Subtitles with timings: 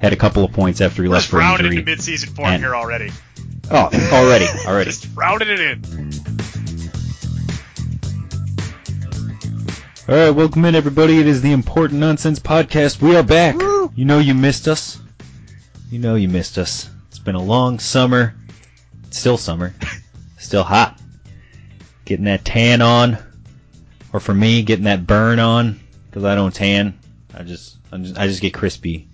[0.00, 1.68] had a couple of points after he We're left for injury.
[1.76, 3.10] into mid-season form and- here already.
[3.70, 4.90] Oh, already, already.
[4.90, 5.82] Just rounding it in.
[10.08, 11.20] All right, welcome in everybody.
[11.20, 13.00] It is the Important Nonsense Podcast.
[13.00, 13.54] We are back.
[13.56, 13.92] Woo!
[13.94, 15.00] You know you missed us.
[15.90, 16.90] You know you missed us.
[17.08, 18.34] It's been a long summer.
[19.06, 19.74] It's still summer.
[20.38, 20.98] Still hot.
[22.06, 23.18] Getting that tan on,
[24.12, 26.98] or for me, getting that burn on because I don't tan.
[27.34, 29.06] I just, I'm just I just get crispy.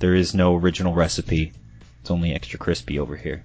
[0.00, 1.52] There is no original recipe.
[2.00, 3.44] It's only extra crispy over here.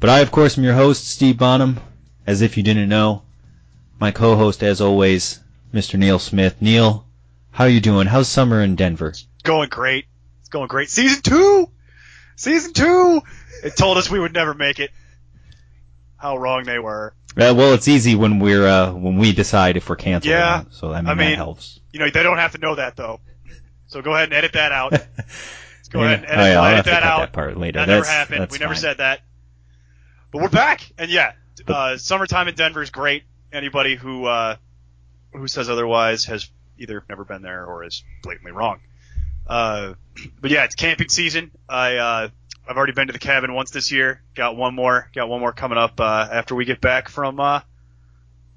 [0.00, 1.80] But I, of course, am your host, Steve Bonham.
[2.26, 3.22] As if you didn't know,
[3.98, 5.40] my co-host, as always,
[5.74, 5.98] Mr.
[5.98, 6.56] Neil Smith.
[6.60, 7.06] Neil,
[7.50, 8.06] how are you doing?
[8.06, 9.14] How's summer in Denver?
[9.42, 10.04] Going great.
[10.40, 10.90] It's going great.
[10.90, 11.70] Season two.
[12.36, 13.22] Season two.
[13.64, 14.90] It told us we would never make it.
[16.18, 17.14] How wrong they were.
[17.36, 20.30] Uh, well, it's easy when we're uh, when we decide if we're canceled.
[20.30, 21.80] Yeah, not, so I mean, I mean, that helps.
[21.92, 23.20] You know, they don't have to know that though.
[23.88, 24.92] So go ahead and edit that out.
[25.18, 27.18] Let's go ahead and oh, edit, yeah, I'll edit that out.
[27.20, 27.80] that part later.
[27.80, 28.50] That that's, never happened.
[28.52, 28.80] We never fine.
[28.80, 29.20] said that.
[30.30, 31.32] But we're back, and yeah,
[31.66, 33.24] uh, summertime in Denver is great.
[33.50, 34.56] Anybody who uh,
[35.32, 38.80] who says otherwise has either never been there or is blatantly wrong.
[39.46, 39.94] Uh,
[40.40, 41.50] but yeah, it's camping season.
[41.68, 42.28] I uh,
[42.68, 44.20] I've already been to the cabin once this year.
[44.34, 45.10] Got one more.
[45.14, 47.60] Got one more coming up uh, after we get back from uh,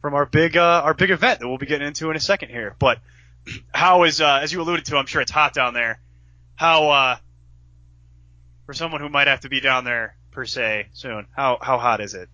[0.01, 2.49] from our big uh, our big event that we'll be getting into in a second
[2.49, 2.75] here.
[2.77, 2.99] But
[3.73, 5.99] how is uh, as you alluded to, I'm sure it's hot down there.
[6.55, 7.15] How uh,
[8.65, 12.01] for someone who might have to be down there per se soon, how how hot
[12.01, 12.29] is it?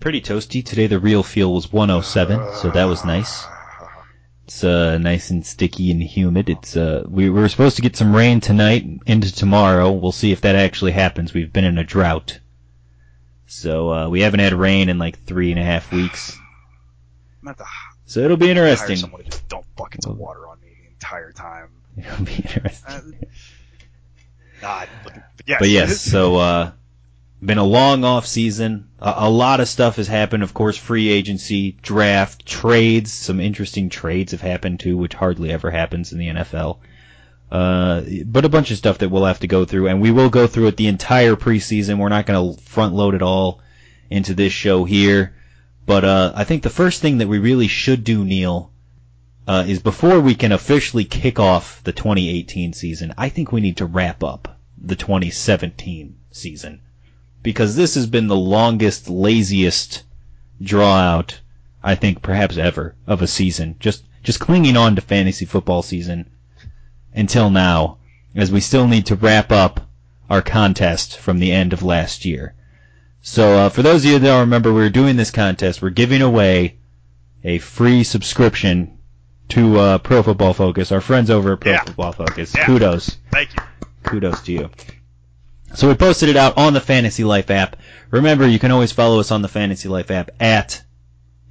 [0.00, 0.88] Pretty toasty today.
[0.88, 3.46] The real feel was 107, so that was nice.
[4.44, 6.48] It's uh, nice and sticky and humid.
[6.50, 9.92] It's uh, we were supposed to get some rain tonight into tomorrow.
[9.92, 11.32] We'll see if that actually happens.
[11.32, 12.40] We've been in a drought,
[13.46, 16.36] so uh, we haven't had rain in like three and a half weeks.
[17.46, 17.64] I'm the
[18.06, 18.96] So it'll be hire interesting.
[18.96, 21.70] someone to just dump buckets of water on me the entire time.
[21.96, 23.14] It'll be interesting.
[24.62, 26.70] Uh, but, but yes, But yes, so uh,
[27.44, 28.88] been a long off season.
[29.00, 30.42] A, a lot of stuff has happened.
[30.42, 33.12] Of course, free agency, draft, trades.
[33.12, 36.78] Some interesting trades have happened too, which hardly ever happens in the NFL.
[37.50, 40.30] Uh, but a bunch of stuff that we'll have to go through, and we will
[40.30, 41.98] go through it the entire preseason.
[41.98, 43.60] We're not going to front load it all
[44.08, 45.34] into this show here.
[45.84, 48.70] But uh, I think the first thing that we really should do, Neil,
[49.48, 53.76] uh, is before we can officially kick off the 2018 season, I think we need
[53.78, 56.80] to wrap up the 2017 season.
[57.42, 60.04] Because this has been the longest, laziest
[60.62, 61.40] draw out,
[61.82, 63.74] I think perhaps ever, of a season.
[63.80, 66.30] Just, just clinging on to fantasy football season
[67.12, 67.98] until now,
[68.36, 69.88] as we still need to wrap up
[70.30, 72.54] our contest from the end of last year.
[73.24, 75.80] So, uh, for those of you that don't remember, we were doing this contest.
[75.80, 76.78] We're giving away
[77.44, 78.98] a free subscription
[79.50, 80.90] to uh, Pro Football Focus.
[80.92, 81.84] Our friends over at Pro Yeah.
[81.84, 82.54] Football Focus.
[82.54, 82.66] Yeah.
[82.66, 83.18] Kudos.
[83.30, 83.62] thank you.
[84.02, 84.70] Kudos to you.
[85.74, 87.76] So we posted it out on the Fantasy Life app.
[88.10, 90.82] Remember, you can always follow us on the Fantasy Life app at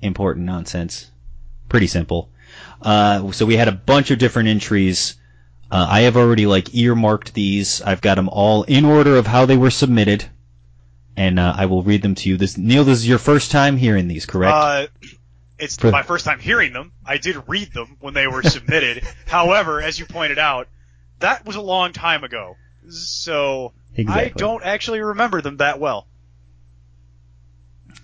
[0.02, 1.10] Important Nonsense.
[1.70, 2.30] Pretty simple.
[2.82, 5.16] Uh, so we had a bunch of different entries.
[5.72, 7.82] Uh, I have already like earmarked these.
[7.82, 10.26] I've got them all in order of how they were submitted,
[11.16, 12.38] and uh, I will read them to you.
[12.38, 14.54] This Neil, this is your first time hearing these, correct?
[14.54, 14.88] Uh,
[15.60, 16.92] it's For- my first time hearing them.
[17.06, 19.04] I did read them when they were submitted.
[19.28, 20.68] However, as you pointed out,
[21.20, 22.56] that was a long time ago.
[22.90, 23.74] So
[24.08, 26.08] I don't actually remember them that well.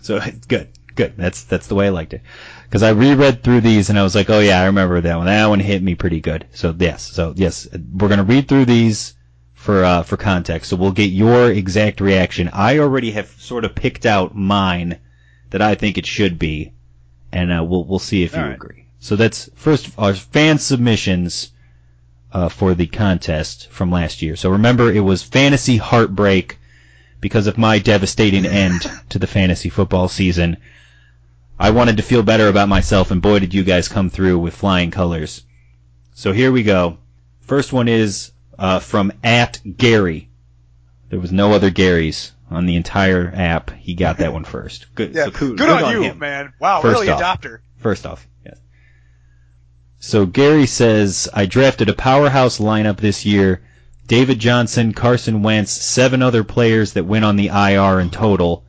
[0.02, 1.16] So good, good.
[1.18, 2.22] That's that's the way I liked it.
[2.66, 5.26] Because I reread through these and I was like, oh yeah, I remember that one.
[5.26, 6.46] That one hit me pretty good.
[6.54, 9.16] So yes, so yes, we're gonna read through these
[9.68, 10.70] for uh, for context.
[10.70, 12.50] So we'll get your exact reaction.
[12.54, 14.98] I already have sort of picked out mine
[15.50, 16.72] that I think it should be,
[17.34, 18.56] and uh, we'll we'll see if you All right.
[18.56, 18.86] agree.
[19.02, 21.52] So that's first our fan submissions
[22.32, 24.38] uh, for the contest from last year.
[24.38, 26.58] So remember, it was fantasy heartbreak
[27.20, 30.56] because of my devastating end to the fantasy football season.
[31.60, 34.56] I wanted to feel better about myself, and boy, did you guys come through with
[34.56, 35.44] flying colors.
[36.14, 37.00] So here we go.
[37.42, 40.30] First one is uh, from at Gary.
[41.10, 43.72] There was no other Garys on the entire app.
[43.72, 44.88] He got that one first.
[44.96, 45.16] Good.
[45.16, 46.20] Yeah, so cool- good, on, you, him.
[46.20, 46.54] man.
[46.60, 47.22] Wow, First really off.
[47.22, 47.60] adopter.
[47.78, 48.58] First off, yes.
[50.00, 53.62] So Gary says, I drafted a powerhouse lineup this year.
[54.08, 58.66] David Johnson, Carson Wentz, seven other players that went on the IR in total.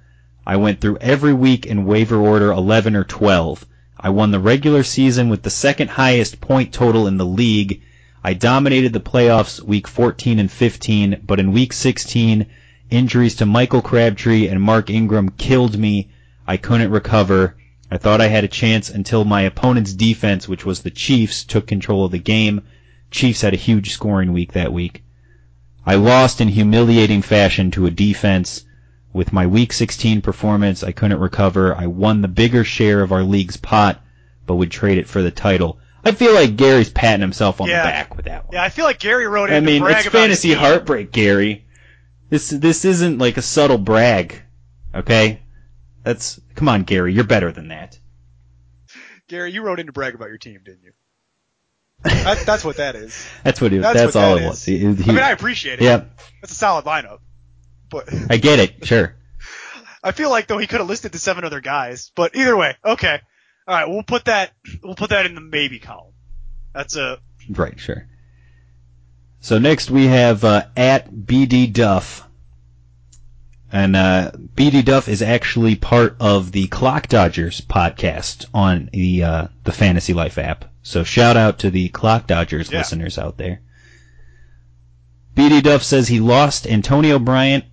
[0.46, 3.66] I went through every week in waiver order 11 or 12.
[4.00, 7.82] I won the regular season with the second highest point total in the league.
[8.24, 12.46] I dominated the playoffs week 14 and 15, but in week 16,
[12.90, 16.08] injuries to Michael Crabtree and Mark Ingram killed me.
[16.46, 17.56] I couldn't recover.
[17.90, 21.68] I thought I had a chance until my opponent's defense, which was the Chiefs, took
[21.68, 22.62] control of the game.
[23.10, 25.04] Chiefs had a huge scoring week that week.
[25.86, 28.64] I lost in humiliating fashion to a defense.
[29.12, 31.74] With my week 16 performance, I couldn't recover.
[31.74, 34.02] I won the bigger share of our league's pot,
[34.44, 35.78] but would trade it for the title.
[36.04, 37.82] I feel like Gary's patting himself on Yeah.
[37.82, 38.54] the back with that one.
[38.54, 41.66] Yeah, I feel like Gary wrote in I mean, it's fantasy heartbreak, Gary.
[42.30, 44.42] This this isn't like a subtle brag,
[44.94, 45.42] okay?
[46.04, 47.12] That's come on, Gary.
[47.14, 47.98] You're better than that.
[49.28, 50.92] Gary, you wrote in to brag about your team, didn't you?
[52.04, 53.26] That, that's what that is.
[53.44, 53.80] That's what it.
[53.82, 54.64] That's That's, what all that it was.
[54.64, 55.84] He- he- I mean, I appreciate it.
[55.84, 56.04] yeah,
[56.40, 57.18] That's a solid lineup.
[57.90, 58.86] But I get it.
[58.86, 59.16] Sure.
[60.04, 62.12] I feel like though he could have listed the seven other guys.
[62.14, 63.20] But either way, okay.
[63.68, 66.14] All right, we'll put that we'll put that in the maybe column.
[66.74, 67.18] That's a
[67.50, 67.78] Right.
[67.78, 68.06] Sure.
[69.40, 72.26] So next we have uh, at BD Duff,
[73.70, 79.46] and uh, BD Duff is actually part of the Clock Dodgers podcast on the uh,
[79.64, 80.64] the Fantasy Life app.
[80.82, 82.78] So shout out to the Clock Dodgers Yeah.
[82.78, 83.60] listeners out there.
[85.34, 87.64] BD Duff says he lost Antonio Bryant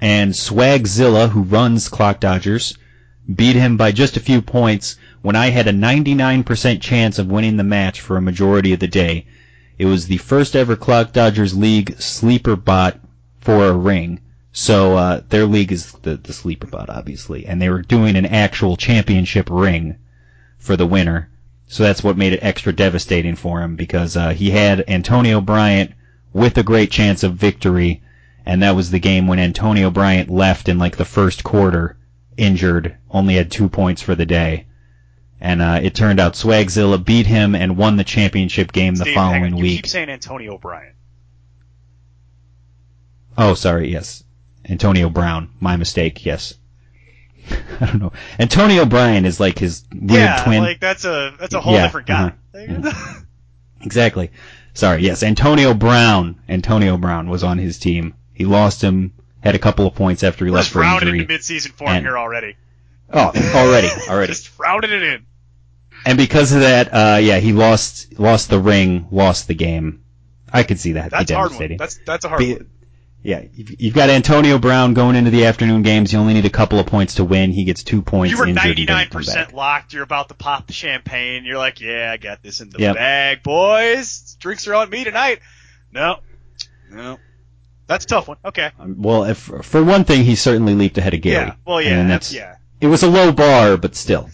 [0.00, 2.78] and Swagzilla, who runs Clock Dodgers,
[3.32, 7.56] beat him by just a few points when I had a 99% chance of winning
[7.58, 9.26] the match for a majority of the day.
[9.76, 12.98] It was the first ever Clock Dodgers League sleeper bot
[13.38, 14.20] for a ring.
[14.52, 18.26] So uh, their league is the, the sleeper bot, obviously, and they were doing an
[18.26, 19.96] actual championship ring
[20.58, 21.28] for the winner.
[21.66, 25.92] So that's what made it extra devastating for him because uh, he had Antonio Bryant
[26.32, 28.02] with a great chance of victory,
[28.44, 31.96] and that was the game when Antonio Bryant left in like the first quarter,
[32.36, 34.66] injured, only had two points for the day.
[35.40, 39.14] And uh, it turned out Swagzilla beat him and won the championship game the Steve,
[39.14, 39.76] hang following on, You week.
[39.78, 40.94] keep saying Antonio Bryant.
[43.38, 44.22] Oh, sorry, yes.
[44.68, 45.50] Antonio Brown.
[45.60, 46.54] My mistake, yes.
[47.80, 48.12] I don't know.
[48.38, 50.62] Antonio Bryan is like his weird yeah, twin.
[50.62, 52.32] like that's a that's a whole Yeah, different guy.
[52.54, 53.20] uh-huh.
[53.82, 54.30] Exactly.
[54.74, 55.22] Sorry, yes.
[55.22, 56.38] Antonio Brown.
[56.48, 58.14] Antonio Brown was on his team.
[58.34, 61.20] He lost him, had a couple of points after he We're left for injury.
[61.20, 62.56] into mid-season form And- here already.
[63.12, 64.32] Oh, already, already.
[64.32, 65.26] Just rounding it in.
[66.06, 70.04] And because of that, uh, yeah, he lost, lost the ring, lost the game.
[70.52, 71.10] I could see that.
[71.10, 71.76] That's a hard one.
[71.76, 72.70] That's that's a hard Be- one.
[73.22, 76.12] yeah, you've got Antonio Brown going into the afternoon games.
[76.12, 77.52] You only need a couple of points to win.
[77.52, 78.32] He gets two points.
[78.32, 79.92] You were doesn't come 99% locked.
[79.92, 81.44] You're about to pop the champagne.
[81.44, 82.96] You're like, yeah, I got this in the Yep.
[82.96, 84.36] bag, boys.
[84.40, 85.40] Drinks are on me tonight.
[85.92, 86.18] No,
[86.90, 87.18] no,
[87.86, 88.38] that's a tough one.
[88.44, 88.70] Okay.
[88.78, 91.46] Um, Well, if, for one thing, he certainly leaped ahead of Gary.
[91.46, 91.54] Yeah.
[91.64, 91.98] Well, yeah.
[92.00, 92.56] And that's yeah.
[92.80, 94.30] It was a low bar, but still.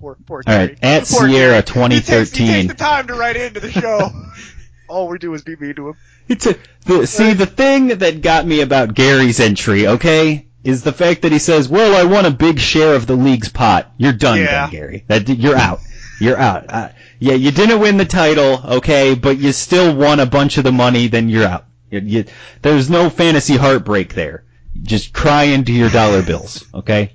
[0.00, 1.94] Poor, poor All right, at Poor Sierra Gary.
[1.94, 4.10] He takes, he takes the time to write into the show.
[4.88, 5.94] All we do is be mean to him.
[6.28, 6.56] It's a,
[6.86, 11.32] the, see, the thing that got me about Gary's entry, okay, is the fact that
[11.32, 14.62] he says, "Well, I won a big share of the league's pot." You're done, Yeah.
[14.66, 15.04] then, Gary.
[15.06, 15.80] That you're out.
[16.20, 16.66] You're out.
[16.68, 16.88] Uh,
[17.18, 20.72] yeah, you didn't win the title, okay, but you still won a bunch of the
[20.72, 21.06] money.
[21.06, 21.66] Then you're out.
[21.90, 22.24] You, you,
[22.62, 24.44] there's no fantasy heartbreak there.
[24.82, 27.12] Just cry into your dollar bills, okay?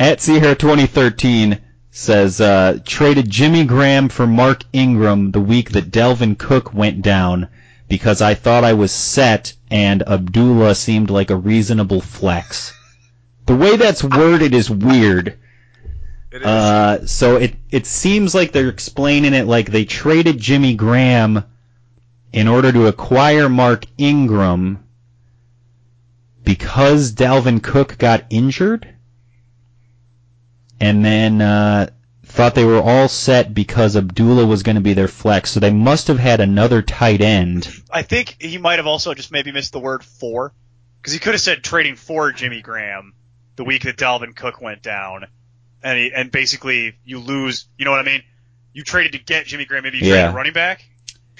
[0.00, 1.58] At Sierra 2013
[1.90, 7.48] says uh, traded Jimmy Graham for Mark Ingram the week that Dalvin Cook went down
[7.86, 12.72] because I thought I was set and Abdullah seemed like a reasonable flex.
[13.44, 15.38] The way that's worded is weird.
[16.32, 16.46] It is.
[16.46, 21.44] Uh, so it it seems like they're explaining it like they traded Jimmy Graham
[22.32, 24.82] in order to acquire Mark Ingram
[26.42, 28.94] because Dalvin Cook got injured,
[30.80, 31.90] and then uh,
[32.24, 35.50] thought they were all set because Abdullah was going to be their flex.
[35.50, 37.68] So they must have had another tight end.
[37.90, 40.52] I think he might have also just maybe missed the word for,
[41.00, 43.14] because he could have said trading for Jimmy Graham
[43.56, 45.26] the week that Dalvin Cook went down,
[45.82, 47.66] and he, and basically you lose.
[47.76, 48.22] You know what I mean?
[48.72, 49.82] You traded to get Jimmy Graham.
[49.82, 50.14] Maybe you Yeah.
[50.14, 50.84] traded a running back.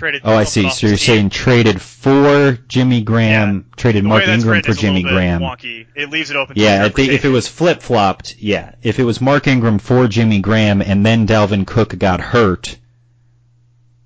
[0.00, 0.23] Traded.
[0.25, 0.71] Oh, I see.
[0.71, 1.14] So you're his team.
[1.14, 5.42] saying traded for Jimmy Graham, traded Mark Ingram for Jimmy Graham.
[5.42, 5.88] Wonky.
[5.95, 6.54] It leaves it open.
[6.57, 8.76] Yeah, if, they, if it was flip flopped, yeah.
[8.83, 12.78] If it was Mark Ingram for Jimmy Graham and then Dalvin Cook got hurt,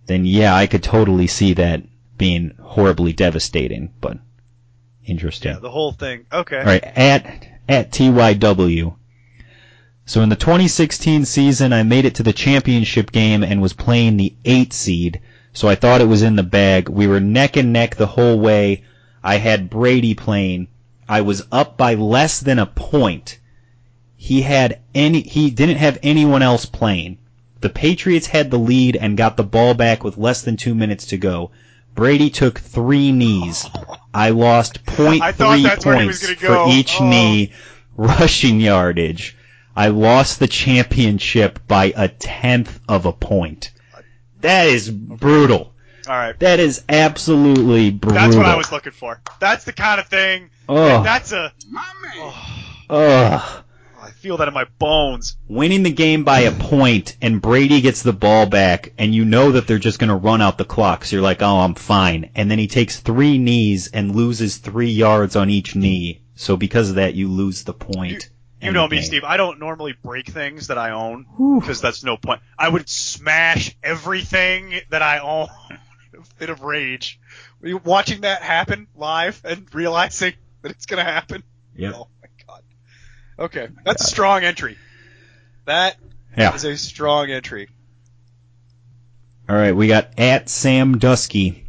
[0.07, 1.85] then yeah, I could totally see that
[2.19, 4.19] being horribly devastating, but
[5.07, 5.53] interesting.
[5.53, 6.27] yeah, the whole thing.
[6.33, 6.59] Okay.
[6.59, 8.97] All right, at at TYW.
[10.07, 14.17] So in the 2016 season, I made it to the championship game and was playing
[14.17, 15.21] the eight seed.
[15.55, 16.89] So I thought it was in the bag.
[16.89, 18.83] We were neck and neck the whole way.
[19.23, 20.69] I had Brady playing.
[21.09, 23.39] I was up by less than a point.
[24.17, 25.21] He had any.
[25.21, 27.19] He didn't have anyone else playing.
[27.61, 31.07] The Patriots had the lead and got the ball back with less than two minutes
[31.07, 31.51] to go.
[31.95, 33.65] Brady took three knees.
[34.13, 37.09] I lost point I three that's where he was points for each Oh.
[37.09, 37.53] knee
[37.97, 39.37] rushing yardage.
[39.77, 43.71] I lost the championship by a tenth of a point.
[44.45, 45.73] That is brutal.
[46.07, 46.39] All right.
[46.39, 48.21] That is absolutely brutal.
[48.21, 49.23] That's what I was looking for.
[49.41, 50.51] That's the kind of thing.
[50.69, 51.03] Oh.
[51.03, 51.51] That's a.
[52.91, 53.65] Ugh.
[54.03, 55.39] I feel that in my bones.
[55.49, 59.53] Winning the game by a point and Brady gets the ball back and you know
[59.53, 61.07] that they're just going to run out the clock.
[61.07, 62.31] So you're like, oh, I'm fine.
[62.35, 66.23] And then he takes three knees and loses three yards on each knee.
[66.35, 68.29] So because of that, you lose the point.
[68.65, 69.03] You know me.
[69.03, 69.25] Steve.
[69.25, 71.27] I don't normally break things that I own
[71.61, 72.41] because that's no point.
[72.59, 75.49] I would smash everything that I own
[76.13, 77.21] in a fit of rage.
[77.61, 81.43] Were you watching that happen live and realizing that it's going to happen?
[81.77, 81.95] Yep.
[81.97, 82.63] Oh my god.
[83.39, 84.77] Okay, that's a strong entry.
[85.65, 85.97] That
[86.37, 86.55] Yeah.
[86.55, 87.69] is a strong entry.
[89.49, 91.61] All right, we got at Sam Dusky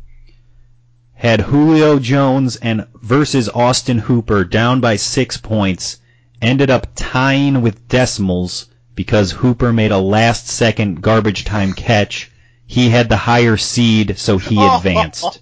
[1.13, 5.99] had Julio Jones and versus Austin Hooper down by six points,
[6.41, 12.31] ended up tying with decimals because Hooper made a last second garbage time catch.
[12.67, 15.41] He had the higher seed, so he advanced.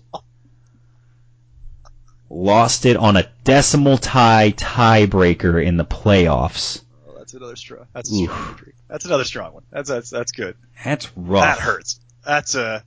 [2.30, 6.82] Lost it on a decimal tie tiebreaker in the playoffs.
[7.08, 7.86] Oh, that's another strong.
[7.94, 8.32] That's a Oof.
[8.32, 8.74] strong entry.
[8.90, 9.64] That's another strong one.
[9.72, 10.56] That's that's that's good.
[10.84, 11.44] That's rough.
[11.44, 12.00] That hurts.
[12.26, 12.84] That's a.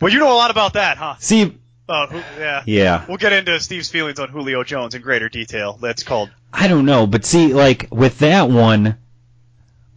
[0.00, 1.14] Well, you know a lot about that, huh?
[1.20, 2.62] See, Uh, who, yeah.
[2.66, 3.04] yeah.
[3.08, 5.78] We'll get into Steve's feelings on Julio Jones in greater detail.
[5.80, 6.30] That's called.
[6.52, 8.96] I don't know, but see, like with that one,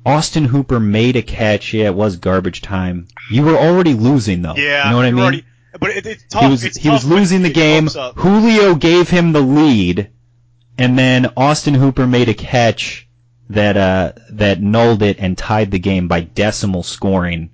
[0.05, 1.74] Austin Hooper made a catch.
[1.74, 3.07] Yeah, it was garbage time.
[3.29, 4.55] You were already losing though.
[4.55, 4.85] Yeah.
[4.85, 5.21] you know what I mean.
[5.21, 5.45] already-
[5.77, 6.43] but it, it's tough.
[6.43, 7.88] he was he was losing the game.
[8.15, 10.09] Julio gave him the lead,
[10.77, 13.09] and then Austin Hooper made a catch
[13.50, 17.50] that uh that nulled it and tied the game by decimal scoring.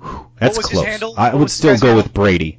[0.00, 0.84] Whew, That's close.
[1.16, 1.96] I What would still go handle?
[2.02, 2.58] with Brady.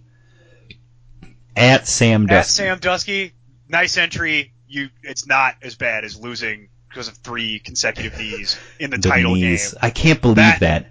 [1.57, 3.33] At Sam At Sam Dusky,
[3.67, 4.53] nice entry.
[4.69, 9.09] You, it's not as bad as losing because of three consecutive knees in the, The
[9.09, 9.71] title knees.
[9.73, 9.79] game.
[9.81, 10.85] I can't believe That- that.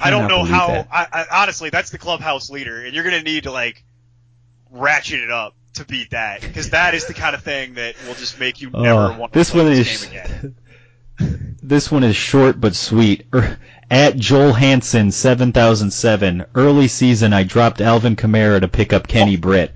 [0.00, 0.68] I don't know how.
[0.68, 0.88] that.
[0.90, 3.84] I, I, honestly, that's the clubhouse leader, and you're gonna need to like
[4.70, 8.14] ratchet it up to beat that because that is the kind of thing that will
[8.14, 10.20] just make you never Oh, want to this play one this is game
[11.18, 11.58] again.
[11.62, 13.26] this one is short but sweet.
[13.34, 13.58] Er,
[13.90, 16.46] At Joel Hansen seven thousand seven.
[16.54, 19.74] Early season, I dropped Alvin Kamara to pick up Kenny Britt.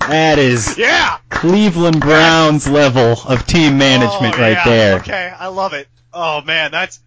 [0.00, 1.18] That is Yeah.
[1.28, 4.64] Cleveland Browns level of team management Oh, right yeah.
[4.64, 4.96] there.
[5.00, 5.88] Okay, I love it.
[6.12, 7.00] Oh man, that's.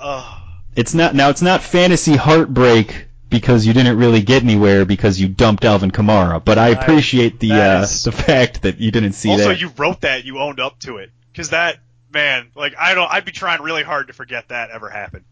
[0.00, 0.38] Oh.
[0.76, 1.28] It's not now.
[1.30, 6.42] It's not fantasy heartbreak because you didn't really get anywhere because you dumped Alvin Kamara.
[6.44, 9.60] But I appreciate the uh, is- the fact that you didn't see also, that.
[9.60, 10.24] you wrote that.
[10.24, 11.78] You owned up to it because that
[12.12, 13.10] man, like, I don't.
[13.12, 15.24] I'd be trying really hard to forget that ever happened.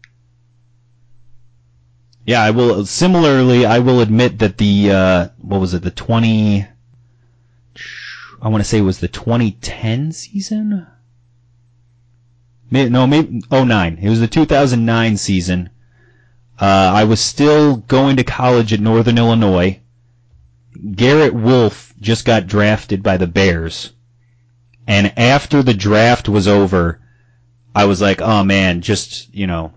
[2.25, 2.85] Yeah, I will.
[2.85, 5.81] Similarly, I will admit that the uh, what was it?
[5.81, 6.67] The twenty.
[8.43, 10.87] I want to say it was the 2010 season.
[12.71, 13.99] May no, maybe 09.
[14.01, 15.69] It was the 2009 season.
[16.59, 19.79] Uh, I was still going to college at Northern Illinois.
[20.95, 23.91] Garrett Wolfe just got drafted by the Bears,
[24.87, 26.99] and after the draft was over,
[27.75, 29.73] I was like, "Oh man, just you know,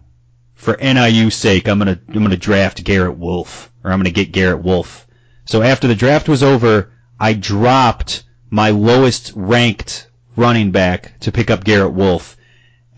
[0.54, 4.62] for NIU's sake, I'm gonna I'm gonna draft Garrett Wolfe, or I'm gonna get Garrett
[4.62, 5.06] Wolfe.
[5.44, 8.23] So after the draft was over, I dropped
[8.54, 12.37] my lowest ranked running back to pick up Garrett Wolfe,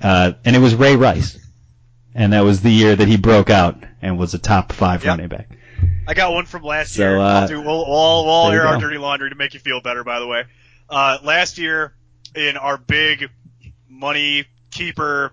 [0.03, 1.39] uh, and it was Ray Rice,
[2.15, 5.11] and that was the year that he broke out and was a top five Yep.
[5.11, 5.49] running back.
[6.07, 7.19] I got one from last So, year.
[7.19, 7.57] uh, I'll do.
[7.63, 10.05] We'll, we'll, all- we'll all air our dirty laundry to make you feel better.
[10.05, 10.45] By the way,
[10.91, 11.95] uh, last year
[12.35, 13.31] in our big
[13.89, 15.33] money keeper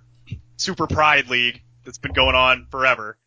[0.56, 3.18] super pride league that's been going on forever,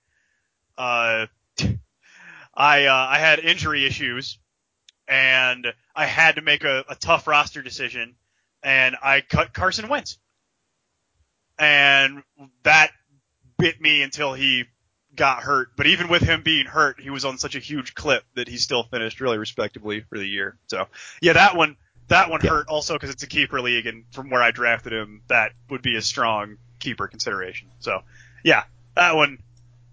[0.78, 1.26] uh,
[2.54, 4.38] I uh, I had injury issues
[5.06, 8.16] and I had to make a, a tough roster decision,
[8.62, 10.18] and I cut Carson Wentz,
[11.58, 12.22] and
[12.64, 12.90] that
[13.58, 14.64] bit me until he
[15.14, 15.70] got hurt.
[15.76, 18.58] But even with him being hurt, he was on such a huge clip that he
[18.58, 20.58] still finished really respectably for the year.
[20.66, 20.86] So
[21.22, 21.76] yeah, that one
[22.08, 22.50] that one Yeah.
[22.50, 25.82] hurt also because it's a keeper league, and from where I drafted him, that would
[25.82, 27.72] be a strong keeper consideration.
[27.78, 28.02] So
[28.44, 28.64] yeah,
[28.96, 29.38] that one,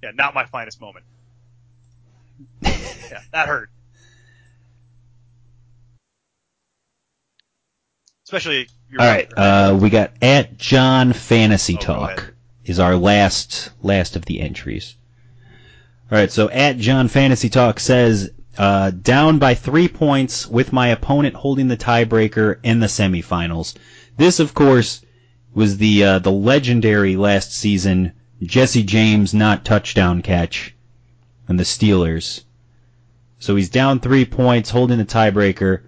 [0.04, 1.06] yeah, not my finest moment.
[3.12, 3.70] yeah, that hurt.
[8.24, 13.70] Especially your All right, uh, we got at John Fantasy Oh, Talk is our last
[13.82, 14.96] last of the entries.
[16.10, 20.88] All right, so at John Fantasy Talk says uh, down by three points with my
[20.88, 23.76] opponent holding the tiebreaker in the semifinals.
[24.16, 25.02] This, of course,
[25.54, 30.74] was the uh, the legendary last season Jesse James not touchdown catch
[31.50, 32.44] and the Steelers.
[33.40, 35.82] So he's down three points, holding the tiebreaker.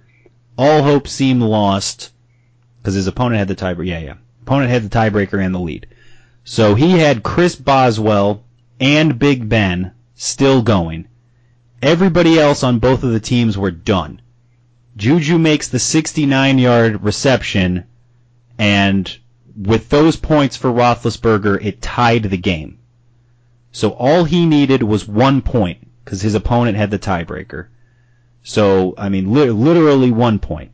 [0.57, 2.11] All hope seemed lost
[2.85, 3.87] because his opponent had the tiebreaker.
[3.87, 4.13] Yeah, yeah.
[4.43, 5.87] Opponent had the tiebreaker and the lead.
[6.43, 8.43] So he had Chris Boswell
[8.79, 11.07] and Big Ben still going.
[11.81, 14.21] Everybody else on both of the teams were done.
[14.97, 17.85] Juju makes the 69 yard reception,
[18.59, 19.17] and
[19.57, 22.77] with those points for Roethlisberger, it tied the game.
[23.71, 27.65] So all he needed was one point, because his opponent had the tiebreaker.
[28.43, 30.69] So, I mean, li- literally one point.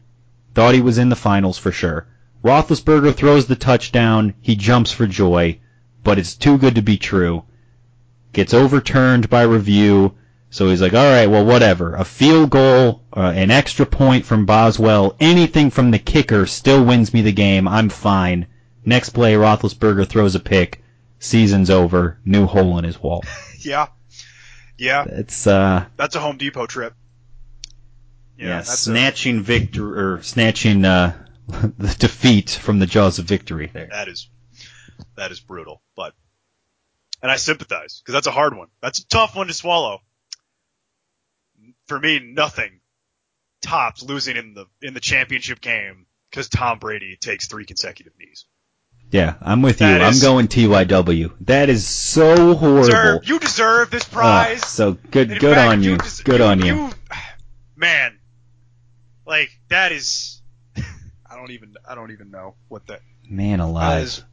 [0.54, 2.08] Thought he was in the finals for sure.
[2.44, 4.34] Roethlisberger throws the touchdown.
[4.42, 5.60] He jumps for joy,
[6.04, 7.44] but it's too good to be true.
[8.34, 10.16] Gets overturned by review.
[10.50, 11.96] So he's like, all right, well, whatever.
[11.96, 17.14] A field goal, uh, an extra point from Boswell, anything from the kicker still wins
[17.14, 17.68] me the game.
[17.68, 18.48] I'm fine.
[18.84, 20.84] Next play, Roethlisberger throws a pick.
[21.20, 22.18] Season's over.
[22.26, 23.24] New hole in his wall.
[23.64, 23.90] Yeah.
[24.80, 25.04] Yeah.
[25.08, 26.96] It's uh, That's a Home Depot trip.
[28.48, 31.14] Yeah, a- snatching victory or snatching uh,
[31.48, 33.70] the defeat from the jaws of victory.
[33.74, 33.88] There.
[33.92, 34.30] that is
[35.16, 35.82] that is brutal.
[35.96, 36.14] But
[37.22, 38.68] and I sympathize because that's a hard one.
[38.82, 40.00] That's a tough one to swallow.
[41.88, 42.80] For me, nothing
[43.62, 48.46] tops losing in the in the championship game because Tom Brady takes three consecutive knees.
[49.12, 49.88] Yeah, I'm with you.
[49.88, 51.34] That I'm going TYW.
[51.42, 52.84] That is so horrible.
[52.86, 54.66] Deserve, you deserve this Ah, prize.
[54.66, 55.98] so good, good fact, on you.
[55.98, 56.90] des- Good on you.
[57.76, 58.11] Man,
[59.32, 60.42] like that is.
[60.78, 61.76] I don't even.
[61.88, 63.02] I don't even know what that.
[63.28, 64.04] Man alive.
[64.04, 64.24] is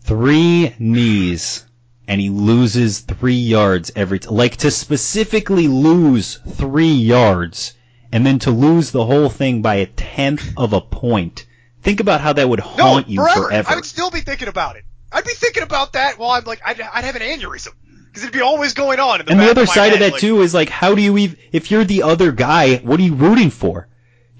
[0.00, 1.64] Three knees,
[2.08, 7.74] and he loses three yards every t- like to specifically lose three yards,
[8.12, 11.46] and then to lose the whole thing by a tenth of a point.
[11.82, 13.70] Think about how that would No, haunt you forever.
[13.70, 14.84] I would still be thinking about it.
[15.12, 17.74] I'd be thinking about that while I'm like, I'd, I'd have an aneurysm
[18.06, 19.20] because it'd be always going on.
[19.20, 21.02] In the and the other of side of that like, too is like, how do
[21.02, 21.36] you even?
[21.52, 23.88] If you're the other guy, what are you rooting for?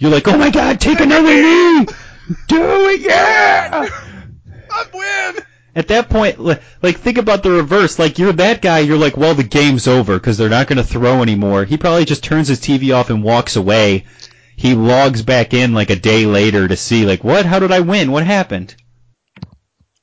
[0.04, 1.86] You're like, oh my god, take another knee,
[2.46, 3.88] do it, yeah.
[4.70, 5.42] I win.
[5.74, 7.98] At that point, like think about the reverse.
[7.98, 10.84] Like you're that guy, you're like, well, the game's over because they're not going to
[10.84, 11.64] throw anymore.
[11.64, 14.04] He probably just turns his TV off and walks away.
[14.56, 17.46] He logs back in like a day later to see like, what?
[17.46, 18.12] How did I win?
[18.12, 18.76] What happened?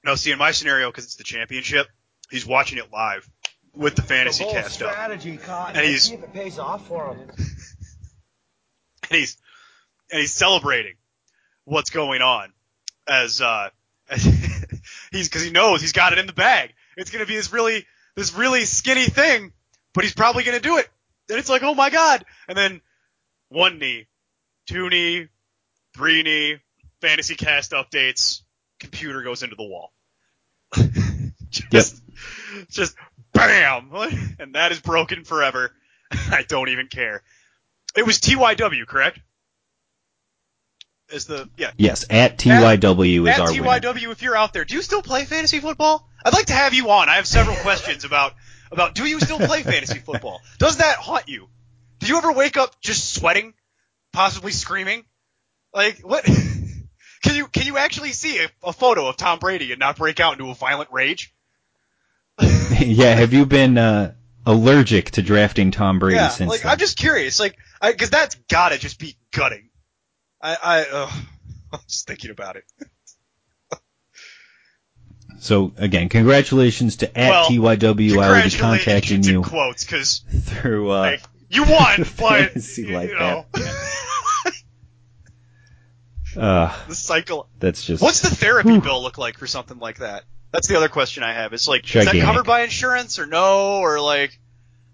[0.03, 1.85] No, see, in my scenario, because it's the championship,
[2.31, 3.29] he's watching it live
[3.75, 7.13] with the fantasy bold cast up, strategy, And he's- See if it pays off for
[7.13, 7.19] him.
[7.37, 9.37] and he's
[10.11, 10.95] and he's celebrating
[11.65, 12.51] what's going on
[13.07, 13.69] as uh
[14.09, 14.23] as
[15.11, 16.73] he's because he knows he's got it in the bag.
[16.97, 19.53] It's gonna be this really this really skinny thing,
[19.93, 20.89] but he's probably gonna do it.
[21.29, 22.25] And it's like, oh my god!
[22.47, 22.81] And then
[23.49, 24.07] one knee,
[24.67, 25.27] two knee,
[25.93, 26.57] three knee,
[27.01, 28.41] fantasy cast updates,
[28.79, 29.91] computer goes into the wall.
[31.49, 32.01] just,
[32.69, 32.95] just
[33.33, 33.91] bam,
[34.39, 35.71] and that is broken forever.
[36.11, 37.23] I don't even care.
[37.95, 39.19] It was TYW, correct?
[41.11, 43.63] Is the yeah Yes, at TYW is at our winner.
[43.63, 46.07] TYW, if you're out there, do you still play fantasy football?
[46.23, 47.09] I'd like to have you on.
[47.09, 48.33] I have several questions about
[48.71, 50.41] about do you still play fantasy football?
[50.57, 51.47] Does that haunt you?
[51.99, 53.53] Do you ever wake up just sweating,
[54.13, 55.03] possibly screaming?
[55.73, 56.23] Like what?
[57.23, 60.19] can you can you actually see a, a photo of Tom Brady and not break
[60.19, 61.33] out into a violent rage?
[62.39, 64.13] yeah, have you been uh,
[64.45, 66.71] allergic to drafting Tom Brady yeah, since like then?
[66.71, 69.69] I'm just curious, like because that's gotta just be gutting.
[70.41, 71.13] I I ugh,
[71.73, 72.65] I'm just thinking about it.
[75.39, 78.21] So again, congratulations to at Well, TYW.
[78.21, 83.15] I will be contacting you quotes because through uh, like you won, but you, you
[83.17, 83.45] know,
[86.37, 87.49] uh, the cycle.
[87.59, 90.25] that's just What's the therapy bill look like for something like that?
[90.51, 91.53] That's the other question I have.
[91.53, 93.79] It's like, is that covered by insurance or no?
[93.79, 94.37] Or like,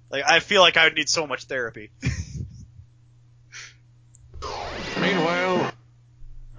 [0.09, 1.91] like I feel like I would need so much therapy.
[5.17, 5.71] Meanwhile,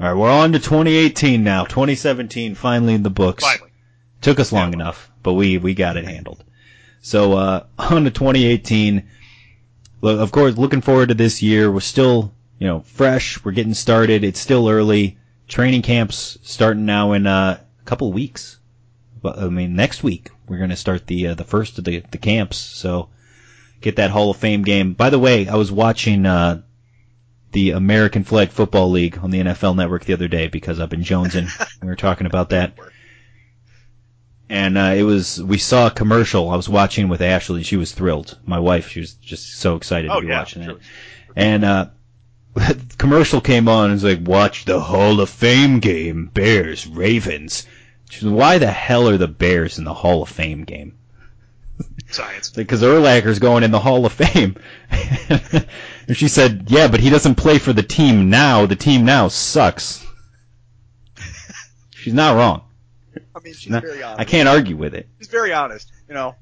[0.00, 1.64] All right, we're on to 2018 now.
[1.64, 3.44] 2017 finally in the books.
[3.44, 3.70] Finally,
[4.20, 6.42] Took us long enough, but we we got it handled.
[7.00, 9.08] So uh, on to 2018.
[10.00, 11.70] Well, of course, looking forward to this year.
[11.70, 13.44] We're still, you know, fresh.
[13.44, 14.24] We're getting started.
[14.24, 15.18] It's still early.
[15.46, 18.58] Training camps starting now in uh, a couple weeks.
[19.22, 22.02] But I mean, next week we're going to start the uh, the first of the
[22.10, 22.56] the camps.
[22.56, 23.08] So
[23.80, 24.94] get that Hall of Fame game.
[24.94, 26.62] By the way, I was watching uh,
[27.52, 31.02] the American Flag Football League on the NFL Network the other day because I've been
[31.02, 31.48] jonesing.
[31.82, 32.74] we were talking about that.
[34.50, 36.48] And uh, it was we saw a commercial.
[36.50, 37.62] I was watching with Ashley.
[37.62, 38.38] She was thrilled.
[38.46, 40.72] My wife, she was just so excited Oh, to be yeah, watching sure.
[40.72, 40.78] it.
[41.36, 41.86] And uh,
[42.54, 47.66] the commercial came on and was like, "Watch the Hall of Fame game, Bears Ravens."
[48.10, 50.94] She was, Why the hell are the Bears in the Hall of Fame game?
[52.10, 52.48] science.
[52.56, 54.56] because Urlacher's going in the Hall of Fame.
[56.08, 58.66] And she said, yeah, but he doesn't play for the team now.
[58.66, 60.04] The team now sucks.
[61.90, 62.62] She's not wrong.
[63.36, 64.20] I mean, she's No, very honest.
[64.20, 65.08] I can't argue with it.
[65.18, 65.92] She's very honest.
[66.08, 66.34] You know,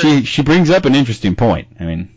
[0.00, 1.68] she she brings up an interesting point.
[1.80, 2.14] I mean,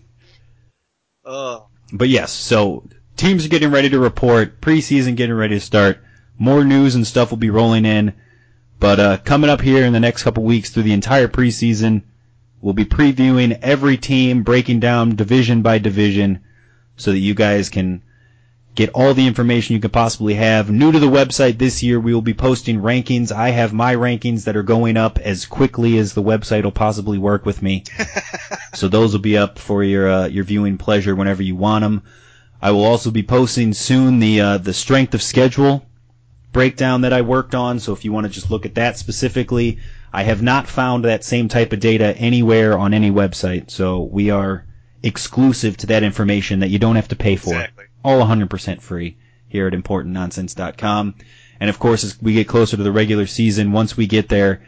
[1.25, 6.03] Oh, but yes, so teams are getting ready to report, preseason getting ready to start.
[6.37, 8.13] More news and stuff will be rolling in.
[8.79, 12.03] But uh, coming up here in the next couple weeks through the entire preseason,
[12.65, 16.39] we'll be previewing every team, breaking down division by division,
[16.97, 18.01] so that you guys can
[18.73, 20.71] get all the information you could possibly have.
[20.71, 23.31] New to the website this year, we will be posting rankings.
[23.31, 27.19] I have my rankings that are going up as quickly as the website will possibly
[27.19, 27.83] work with me.
[28.73, 32.01] so those will be up for your uh, your viewing pleasure whenever you want them.
[32.63, 35.85] I will also be posting soon the uh, the strength of schedule
[36.55, 37.79] breakdown that I worked on.
[37.81, 39.79] So if you want to just look at that specifically,
[40.13, 43.69] I have not found that same type of data anywhere on any website.
[43.69, 44.65] So we are
[45.03, 47.55] exclusive to that information that you don't have to pay for.
[47.55, 47.85] Exactly.
[48.05, 49.17] All 100% free
[49.49, 51.15] here at importantnonsense.com.
[51.59, 54.61] And of course, as we get closer to the regular season, once we get there,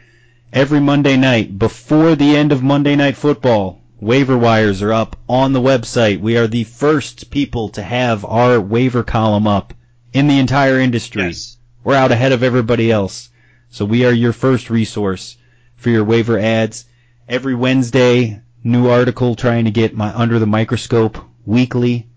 [0.52, 5.54] every Monday night, before the end of Monday Night Football, waiver wires are up on
[5.54, 6.20] the website.
[6.20, 9.72] We are the first people to have our waiver column up
[10.12, 11.22] in the entire industry.
[11.22, 11.57] Yes.
[11.84, 13.30] We're out ahead of everybody else.
[13.70, 15.36] So we are your first resource
[15.76, 16.84] for your waiver ads.
[17.28, 22.08] Every Wednesday, new article trying to get my under the microscope weekly.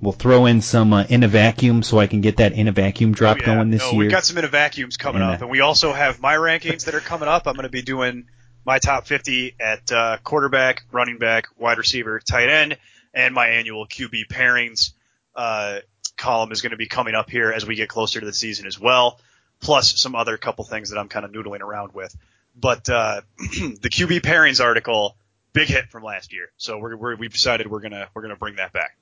[0.00, 2.72] We'll throw in some uh, in a vacuum so I can get that in a
[2.72, 3.46] vacuum drop Oh, yeah.
[3.54, 3.98] going this no, year.
[4.00, 6.34] We've got some in a vacuums coming And, up, uh, and we also have my
[6.34, 7.46] rankings that are coming up.
[7.46, 8.26] I'm going to be doing
[8.66, 12.76] my top 50 at uh, quarterback, running back, wide receiver, tight end,
[13.14, 14.92] and my annual QB pairings
[15.34, 15.78] uh,
[16.16, 18.66] column is going to be coming up here as we get closer to the season
[18.66, 19.20] as well.
[19.60, 22.14] Plus some other couple things that I'm kind of noodling around with.
[22.58, 25.16] But uh, the QB pairings article,
[25.52, 28.56] big hit from last year, so we're, we're, we've decided we're gonna we're gonna bring
[28.56, 28.96] that back.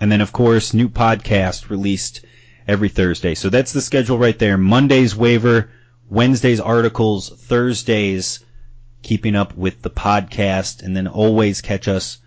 [0.00, 2.24] And then, of course, new podcast released
[2.66, 3.34] every Thursday.
[3.34, 4.56] So that's the schedule right there.
[4.56, 5.70] Mondays waiver,
[6.08, 8.44] Wednesdays articles, Thursdays
[9.02, 12.18] keeping up with the podcast, and then always catch us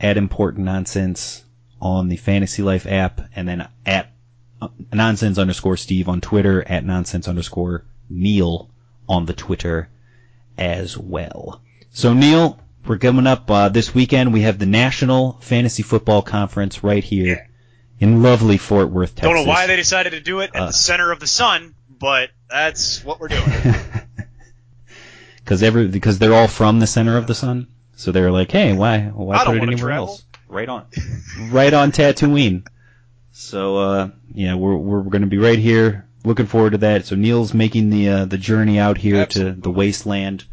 [0.00, 1.42] at Important Nonsense
[1.82, 4.12] on the Fantasy Life app, and then at
[4.62, 8.70] uh, nonsense underscore Steve on Twitter, at nonsense underscore Neil
[9.08, 9.88] on the Twitter
[10.56, 11.60] as well.
[11.90, 14.32] So Neil, we're coming up uh, this weekend.
[14.32, 17.48] We have the National Fantasy Football Conference right here
[17.98, 19.28] in lovely Fort Worth, Texas.
[19.34, 20.66] Don't know why they decided to do it at Uh.
[20.66, 23.42] the center of the sun, but that's what we're doing.
[25.36, 27.66] because every because they're all from the center of the sun.
[27.96, 30.08] So they're like, hey, why why put it anywhere travel.
[30.08, 30.24] else?
[30.52, 30.86] Right on,
[31.50, 32.66] right on Tatooine.
[33.32, 36.06] So uh, yeah, we're we're going to be right here.
[36.24, 37.06] Looking forward to that.
[37.06, 39.54] So Neil's making the uh, the journey out here Absolutely.
[39.54, 40.44] to the wasteland,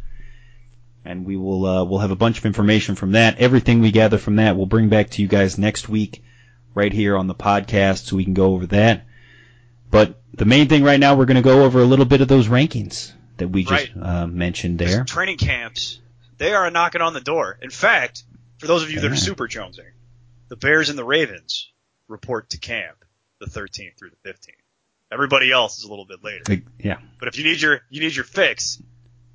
[1.04, 3.40] and we will uh, we'll have a bunch of information from that.
[3.40, 6.24] Everything we gather from that, we'll bring back to you guys next week,
[6.74, 9.06] right here on the podcast, so we can go over that.
[9.92, 12.28] But the main thing right now, we're going to go over a little bit of
[12.30, 14.04] those rankings that we just Right.
[14.24, 15.04] uh, mentioned there.
[15.04, 16.00] Training camps,
[16.38, 17.58] they are knocking on the door.
[17.62, 18.24] In fact,
[18.60, 19.92] for those of you that are super jonesing,
[20.50, 21.72] the Bears and the Ravens
[22.08, 23.04] report to camp
[23.40, 24.50] the 13th through the 15th.
[25.12, 26.62] Everybody else is a little bit later.
[26.78, 28.82] Yeah, But if you need your you need your fix,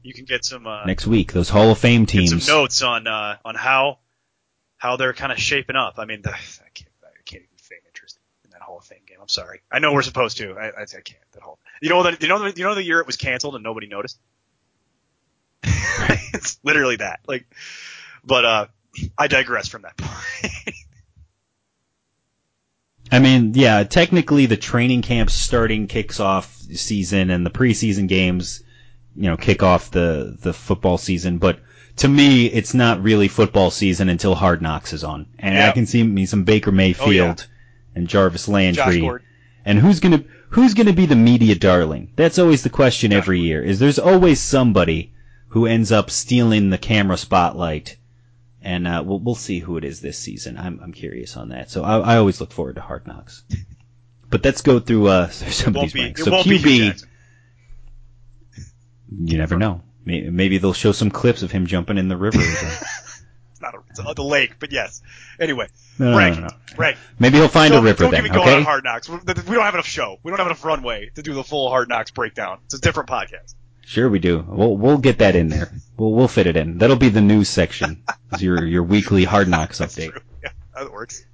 [0.02, 2.44] you can get some uh, next week those Hall of Fame get teams.
[2.46, 3.98] some notes on uh, on how
[4.76, 5.94] how they're kind of shaping up.
[5.98, 9.00] I mean, the, I can't I can't even feign interest in that Hall of Fame
[9.06, 9.16] game.
[9.20, 9.62] I'm sorry.
[9.72, 10.52] I know we're supposed to.
[10.52, 11.18] I, I, I can't.
[11.32, 13.56] That whole you know that you know the, you know the year it was canceled
[13.56, 14.20] and nobody noticed.
[15.64, 17.20] it's literally that.
[17.26, 17.46] Like,
[18.24, 18.66] but uh,
[19.18, 20.76] I digress from that point.
[23.12, 28.62] I mean, yeah, technically the training camps starting kicks off season and the preseason games,
[29.14, 31.38] you know, kick off the the football season.
[31.38, 31.60] But
[31.96, 35.86] to me, it's not really football season until Hard Knocks is on, and I can
[35.86, 37.46] see me some Baker oh, Mayfield
[37.94, 39.08] and Jarvis Landry.
[39.64, 42.10] And who's gonna who's gonna be the media darling?
[42.16, 43.62] That's always the question Josh every year.
[43.62, 45.12] Is there's always somebody
[45.48, 47.96] who ends up stealing the camera spotlight,
[48.64, 50.56] and uh, we'll we'll see who it is this season.
[50.56, 51.70] I'm I'm curious on that.
[51.70, 53.44] So I, I always look forward to Hard Knocks.
[54.30, 56.02] But let's go through uh some of these be.
[56.02, 56.24] ranks.
[56.24, 57.04] So QB,
[59.20, 59.82] you never know.
[60.04, 62.40] Maybe they'll show some clips of him jumping in the river.
[63.54, 65.00] It's not a, it's a, the lake, but yes.
[65.40, 66.48] Anyway, No, no, no, no.
[66.76, 66.96] Right.
[67.20, 68.24] Maybe he'll find don't, a river don't then.
[68.24, 68.56] get me going okay.
[68.56, 69.08] on Hard Knocks.
[69.08, 70.18] We don't have enough show.
[70.24, 72.58] We don't have enough runway to do the full Hard Knocks breakdown.
[72.64, 73.54] It's a different podcast.
[73.86, 74.44] Sure, we do.
[74.48, 75.72] We'll we'll get that in there.
[75.96, 76.78] We'll we'll fit it in.
[76.78, 78.02] That'll be the news section.
[78.32, 80.20] Is your your weekly Hard Knocks update.
[80.42, 81.24] Yeah, that works.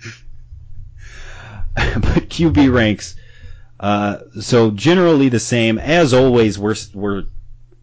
[1.76, 3.14] but QB ranks.
[3.78, 5.78] Uh, so generally the same.
[5.78, 7.26] As always, we're we're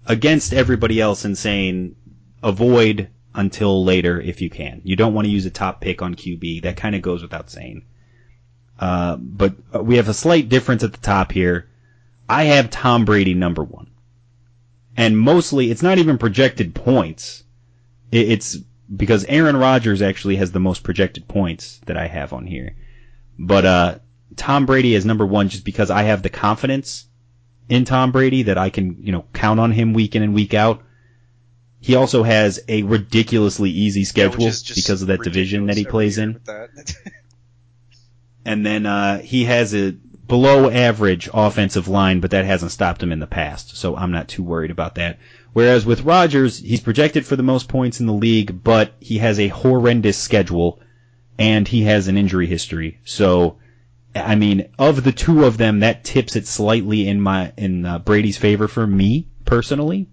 [0.06, 1.96] against everybody else in saying
[2.44, 4.82] avoid until later if you can.
[4.84, 6.64] You don't want to use a top pick on QB.
[6.64, 7.86] That kind of goes without saying.
[8.78, 11.70] Uh, but we have a slight difference at the top here.
[12.28, 13.88] I have Tom Brady number one.
[14.98, 17.44] And mostly, it's not even projected points.
[18.12, 18.58] It's
[18.96, 22.76] because Aaron Rodgers actually has the most projected points that I have on here.
[23.38, 24.00] But, uh,
[24.36, 27.06] Tom Brady is number one just because I have the confidence
[27.70, 30.54] in Tom Brady that I can, you know, count on him week in and week
[30.54, 30.84] out.
[31.80, 36.18] He also has a ridiculously easy schedule Yeah, because of that division that he plays
[36.18, 36.30] in.
[36.32, 36.96] year with that.
[38.48, 39.92] And then uh, he has a
[40.28, 44.28] below average offensive line, but that hasn't stopped him in the past, so I'm not
[44.28, 45.20] too worried about that.
[45.54, 49.40] Whereas with Rodgers, he's projected for the most points in the league, but he has
[49.40, 50.80] a horrendous schedule
[51.40, 53.00] and he has an injury history.
[53.06, 53.58] So,
[54.14, 58.00] I mean, of the two of them, that tips it slightly in my in uh,
[58.00, 60.10] Brady's favor for me personally.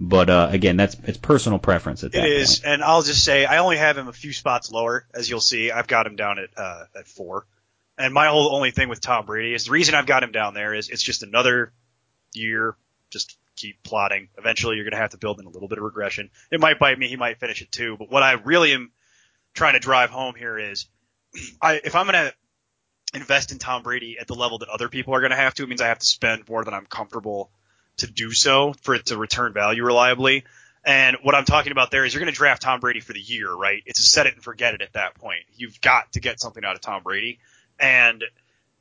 [0.00, 2.72] But uh, again, that's it's personal preference at It that is, point.
[2.74, 5.70] and I'll just say I only have him a few spots lower, as you'll see.
[5.72, 7.46] I've got him down at uh, at four,
[7.98, 10.54] and my whole only thing with Tom Brady is the reason I've got him down
[10.54, 11.72] there is it's just another
[12.34, 12.76] year.
[13.10, 14.28] Just keep plotting.
[14.38, 16.30] Eventually, you're going to have to build in a little bit of regression.
[16.50, 17.08] It might bite me.
[17.08, 17.96] He might finish it too.
[17.98, 18.92] But what I really am
[19.54, 20.86] trying to drive home here is,
[21.62, 22.34] I if I'm going to
[23.14, 25.64] invest in Tom Brady at the level that other people are going to have to,
[25.64, 27.50] it means I have to spend more than I'm comfortable
[27.98, 30.44] to do so for it to return value reliably.
[30.84, 33.20] And what I'm talking about there is you're going to draft Tom Brady for the
[33.20, 33.82] year, right?
[33.86, 35.40] It's a set it and forget it at that point.
[35.54, 37.40] You've got to get something out of Tom Brady.
[37.78, 38.24] And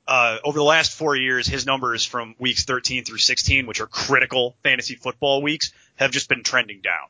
[0.08, 3.88] uh, over the last four years, his numbers from weeks 13 through 16, which are
[3.88, 7.08] critical fantasy football weeks, have just been trending down.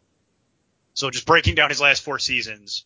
[0.93, 2.86] So just breaking down his last four seasons,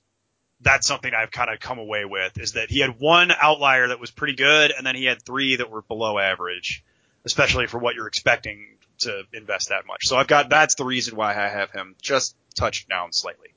[0.60, 4.00] that's something I've kind of come away with is that he had one outlier that
[4.00, 6.84] was pretty good, and then he had three that were below average,
[7.26, 8.68] especially for what you're expecting
[9.00, 10.08] to invest that much.
[10.08, 13.50] So I've got that's the reason why I have him just touched down slightly.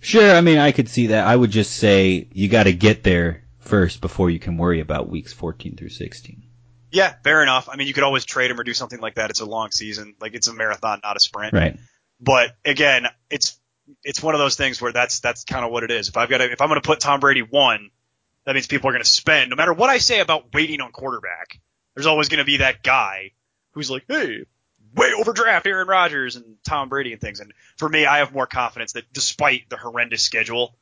[0.00, 1.26] Sure, I mean, I could see that.
[1.26, 5.08] I would just say you got to get there first before you can worry about
[5.08, 6.42] weeks 14 through 16.
[6.90, 7.68] Yeah, fair enough.
[7.70, 9.30] I mean, you could always trade him or do something like that.
[9.30, 11.52] It's a long season, like it's a marathon, not a sprint.
[11.52, 11.78] Right.
[12.20, 13.58] But again, it's
[14.04, 16.08] it's one of those things where that's that's kind of what it is.
[16.08, 17.90] If I've got to, if I'm going to put Tom Brady one,
[18.44, 19.50] that means people are going to spend.
[19.50, 21.60] No matter what I say about waiting on quarterback,
[21.94, 23.32] there's always going to be that guy
[23.72, 24.44] who's like, hey,
[24.94, 27.40] way overdraft Aaron Rodgers and Tom Brady and things.
[27.40, 30.74] And for me, I have more confidence that despite the horrendous schedule,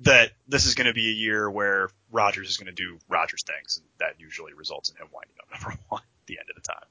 [0.00, 3.42] that this is going to be a year where Rodgers is going to do Rodgers
[3.42, 6.56] things, and that usually results in him winding up number one at the end of
[6.56, 6.84] the time.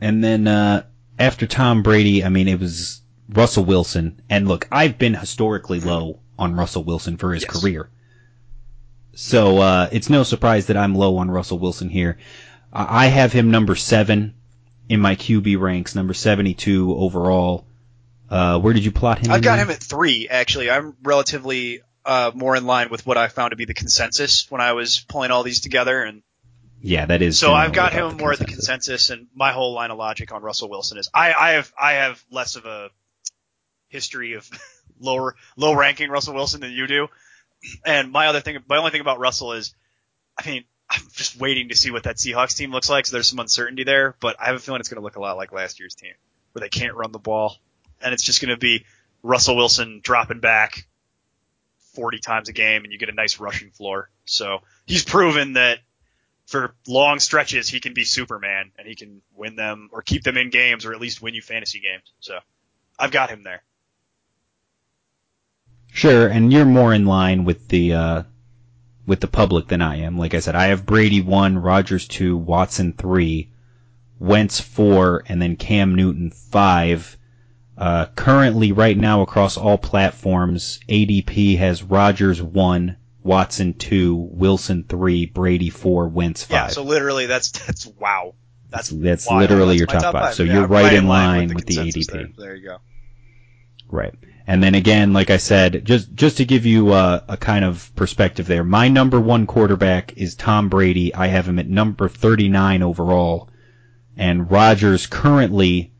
[0.00, 0.84] And then uh,
[1.18, 4.20] after Tom Brady, I mean, it was Russell Wilson.
[4.28, 7.60] And look, I've been historically low on Russell Wilson for his Yes.
[7.60, 7.88] career.
[9.14, 12.18] So uh, it's no surprise that I'm low on Russell Wilson here.
[12.72, 14.34] I I have him number seven
[14.88, 17.66] in my QB ranks, number 72 overall.
[18.28, 19.30] Uh, where did you plot him?
[19.30, 19.66] I've got there?
[19.66, 20.70] him at three, actually.
[20.70, 24.60] I'm relatively uh, more in line with what I found to be the consensus when
[24.60, 26.02] I was pulling all these together.
[26.02, 26.22] And
[26.80, 27.38] Yeah, that is.
[27.38, 29.10] so I've got him more at the consensus.
[29.10, 32.22] And my whole line of logic on Russell Wilson is I, I have I have
[32.30, 32.88] less of a
[33.88, 34.48] history of
[34.98, 37.08] lower low ranking Russell Wilson than you do.
[37.84, 39.74] And my other thing, my only thing about Russell is,
[40.38, 43.06] I mean, I'm just waiting to see what that Seahawks team looks like.
[43.06, 45.20] So there's some uncertainty there, but I have a feeling it's going to look a
[45.20, 46.12] lot like last year's team,
[46.52, 47.56] where they can't run the ball,
[48.00, 48.84] and it's just going to be
[49.22, 50.86] Russell Wilson dropping back
[51.94, 54.10] 40 times a game, and you get a nice rushing floor.
[54.24, 55.78] So he's proven that
[56.46, 60.36] for long stretches he can be Superman, and he can win them or keep them
[60.36, 62.12] in games, or at least win you fantasy games.
[62.20, 62.38] So
[62.98, 63.62] I've got him there.
[65.94, 68.22] Sure, and you're more in line with the uh,
[69.06, 70.16] with the public than I am.
[70.16, 73.50] Like I said, I have Brady one, Rodgers two, Watson three,
[74.18, 77.18] Wentz four, and then Cam Newton five.
[77.76, 85.26] Uh, currently, right now across all platforms, ADP has Rodgers one, Watson two, Wilson three,
[85.26, 86.52] Brady four, Wentz five.
[86.52, 86.66] Yeah.
[86.68, 88.34] So literally, that's that's wow.
[88.70, 89.40] That's That's wild.
[89.42, 90.34] literally That's your my top five.
[90.34, 92.06] So Yeah, you're I'm right in line the with the ADP.
[92.10, 92.28] There.
[92.38, 92.78] there you go.
[93.90, 94.14] Right.
[94.46, 97.94] And then again, like I said, just just to give you a, a kind of
[97.94, 101.14] perspective there, my number one quarterback is Tom Brady.
[101.14, 103.48] I have him at number 39 overall,
[104.16, 105.92] and Rodgers currently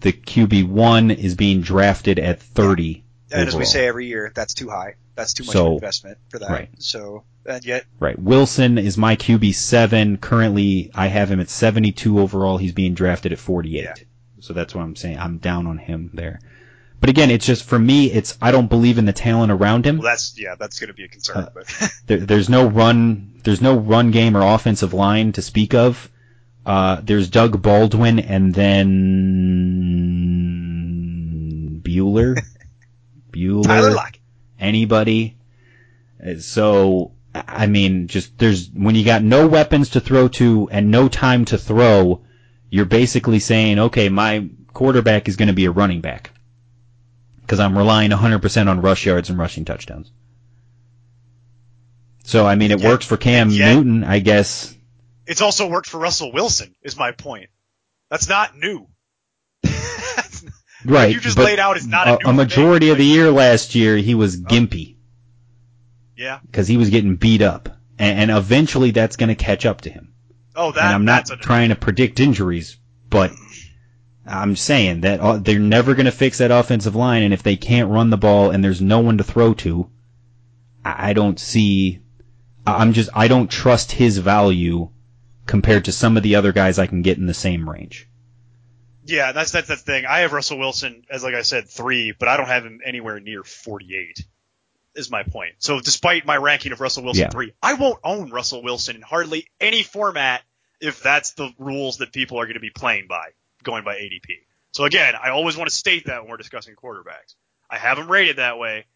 [0.00, 3.04] the QB one is being drafted at 30.
[3.32, 4.94] And as we say every year, that's too high.
[5.14, 6.50] That's too much So- investment for that.
[6.50, 6.68] right.
[6.78, 8.18] So and yet, Right.
[8.18, 10.16] Wilson is my QB seven.
[10.18, 12.58] Currently, I have him at 72 overall.
[12.58, 13.82] He's being drafted at 48.
[13.82, 13.94] Yeah.
[14.40, 15.18] So that's what I'm saying.
[15.18, 16.40] I'm down on him there.
[17.00, 18.10] But again, it's just for me.
[18.12, 19.98] It's I don't believe in the talent around him.
[19.98, 21.44] well, that's yeah, that's going to be a concern.
[21.44, 23.40] Uh, but There, there's no run.
[23.42, 26.10] There's no run game or offensive line to speak of.
[26.66, 28.54] Uh, there's Doug Baldwin and
[30.90, 32.38] then Bueller.
[33.32, 33.64] Bueller.
[33.64, 34.20] Tyler Lockett.
[34.58, 35.38] Anybody.
[36.24, 40.90] Uh, So, I mean, just there's when you got no weapons to throw to and
[40.90, 42.22] no time to throw,
[42.68, 46.32] you're basically saying, okay, my quarterback is going to be a running back
[47.50, 50.12] because I'm relying 100% on rush yards and rushing touchdowns.
[52.22, 54.72] So I mean, it Yeah, works for Cam Newton, I guess.
[55.26, 57.50] It's also worked for Russell Wilson, is my point.
[58.08, 58.86] That's not new.
[60.82, 61.12] Right.
[61.12, 62.92] you just but laid out is not a a, new a majority thing.
[62.92, 64.44] of the year last year he was oh.
[64.44, 64.96] gimpy
[66.16, 66.38] yeah.
[66.46, 69.90] because he was getting beat up, and, and eventually that's going to catch up to
[69.90, 70.14] him.
[70.56, 70.84] Oh, that.
[70.84, 72.78] and I'm not trying to predict injuries,
[73.10, 73.32] but
[74.26, 77.56] I'm saying that uh, they're never going to fix that offensive line, and if they
[77.56, 79.90] can't run the ball and there's no one to throw to,
[80.84, 82.00] I don't see.
[82.66, 84.90] I'm just I don't trust his value
[85.46, 88.08] compared to some of the other guys I can get in the same range.
[89.04, 90.06] Yeah, that's that's the thing.
[90.06, 93.18] I have Russell Wilson as like I said three, but I don't have him anywhere
[93.20, 94.24] near 48.
[94.94, 95.54] Is my point.
[95.58, 97.30] So despite my ranking of Russell Wilson Yeah.
[97.30, 100.42] three, I won't own Russell Wilson in hardly any format
[100.80, 103.28] if that's the rules that people are going to be playing by,
[103.62, 104.38] going by ADP.
[104.72, 107.34] So again, I always want to state that when we're discussing quarterbacks.
[107.68, 108.86] I have him rated that way,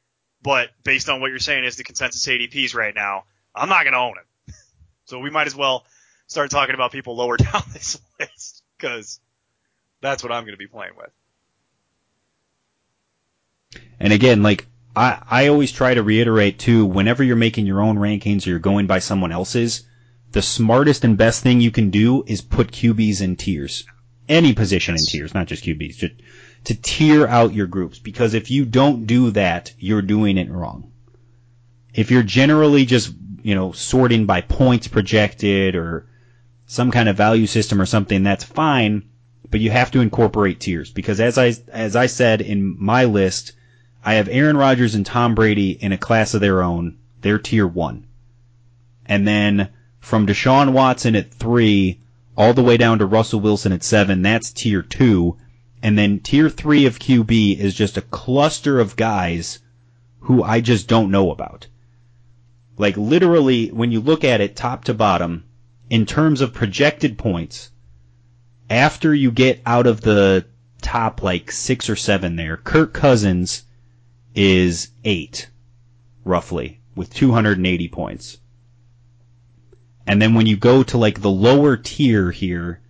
[0.42, 3.24] but based on what you're saying is the consensus ADPs right now,
[3.54, 4.24] I'm not going to own him.
[5.06, 5.84] So we might as well
[6.28, 9.20] start talking about people lower down this list because
[10.00, 11.10] that's what I'm going to be playing with.
[14.00, 17.96] And again, like I, I always try to reiterate too, whenever you're making your own
[17.96, 19.82] rankings or you're going by someone else's,
[20.30, 23.84] the smartest and best thing you can do is put QBs in tiers.
[24.28, 26.14] Any position in tiers, not just QBs, just
[26.64, 27.98] to tier out your groups.
[27.98, 30.90] Because if you don't do that, you're doing it wrong.
[31.92, 36.06] If you're generally just, you know, sorting by points projected or
[36.66, 39.08] some kind of value system or something, that's fine,
[39.50, 40.90] but you have to incorporate tiers.
[40.90, 43.52] Because as I, as I said in my list,
[44.04, 46.98] I have Aaron Rodgers and Tom Brady in a class of their own.
[47.20, 48.06] They're tier one.
[49.06, 49.68] And then
[50.00, 52.00] from Deshaun Watson at three
[52.36, 55.36] all the way down to Russell Wilson at seven, that's tier two.
[55.82, 59.60] And then tier three of QB is just a cluster of guys
[60.20, 61.66] who I just don't know about.
[62.76, 65.44] Like literally, when you look at it top to bottom,
[65.90, 67.70] in terms of projected points,
[68.70, 70.46] after you get out of the
[70.80, 73.64] top like six or seven there, Kirk Cousins
[74.34, 75.48] is eight,
[76.24, 78.38] roughly, with 280 points.
[80.06, 82.80] And then when you go to like the lower tier here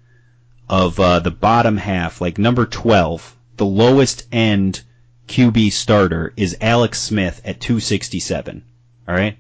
[0.69, 4.83] of uh, the bottom half, like number 12, the lowest end
[5.29, 8.65] QB starter is Alex Smith at 267.
[9.07, 9.39] All right.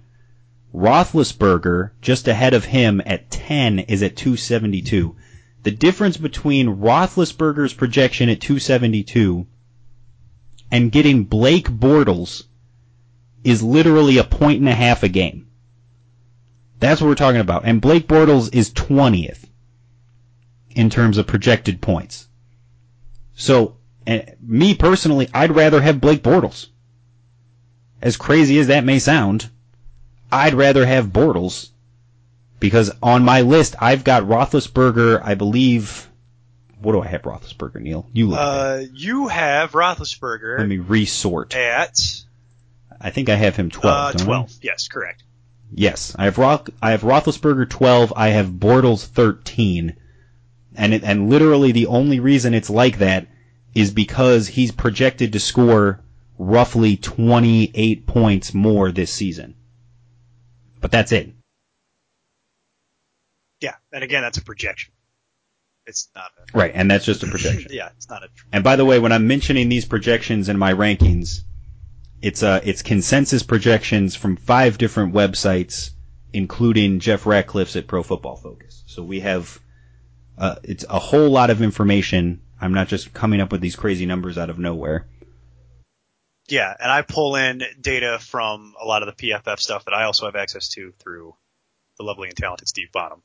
[0.74, 5.14] Roethlisberger, just ahead of him at 10, is at 272.
[5.62, 9.46] The difference between Roethlisberger's projection at 272
[10.70, 12.44] and getting Blake Bortles
[13.44, 15.43] is literally a point and a half a game.
[16.84, 17.64] That's what we're talking about.
[17.64, 19.44] And Blake Bortles is 20th
[20.70, 22.28] in terms of projected points.
[23.34, 26.66] So, and me personally, I'd rather have Blake Bortles.
[28.02, 29.48] As crazy as that may sound,
[30.30, 31.70] I'd rather have Bortles
[32.60, 35.22] because on my list I've got Roethlisberger.
[35.24, 36.10] I believe.
[36.80, 38.06] What do I have Roethlisberger, Neil?
[38.12, 38.38] You look.
[38.38, 39.76] Uh, you have it.
[39.78, 41.54] Let Roethlisberger me resort.
[41.54, 42.24] at
[43.00, 43.96] I think I have him 12.
[43.96, 44.24] uh, don't I?
[44.24, 44.58] 12.
[44.62, 45.22] Yes, correct.
[45.72, 48.12] Yes, I have Roth, I have Roethlisberger 12.
[48.16, 49.96] I have Bortles 13,
[50.76, 53.26] and it, and literally the only reason it's like that
[53.74, 56.00] is because he's projected to score
[56.38, 59.54] roughly 28 points more this season.
[60.80, 61.32] But that's it.
[63.60, 64.92] Yeah, and again, that's a projection.
[65.86, 67.70] It's not a, Right, and that's just a projection.
[67.74, 70.72] yeah, it's not a, And by the way, when I'm mentioning these projections in my
[70.72, 71.40] rankings,
[72.24, 75.90] it's uh it's consensus projections from five different websites,
[76.32, 78.82] including Jeff Ratcliffe's at Pro Football Focus.
[78.86, 79.60] So we have
[80.38, 82.40] uh, it's a whole lot of information.
[82.58, 85.06] I'm not just coming up with these crazy numbers out of nowhere.
[86.48, 90.04] yeah, and I pull in data from a lot of the PFF stuff that I
[90.04, 91.34] also have access to through
[91.98, 93.22] the lovely and talented Steve Bonham.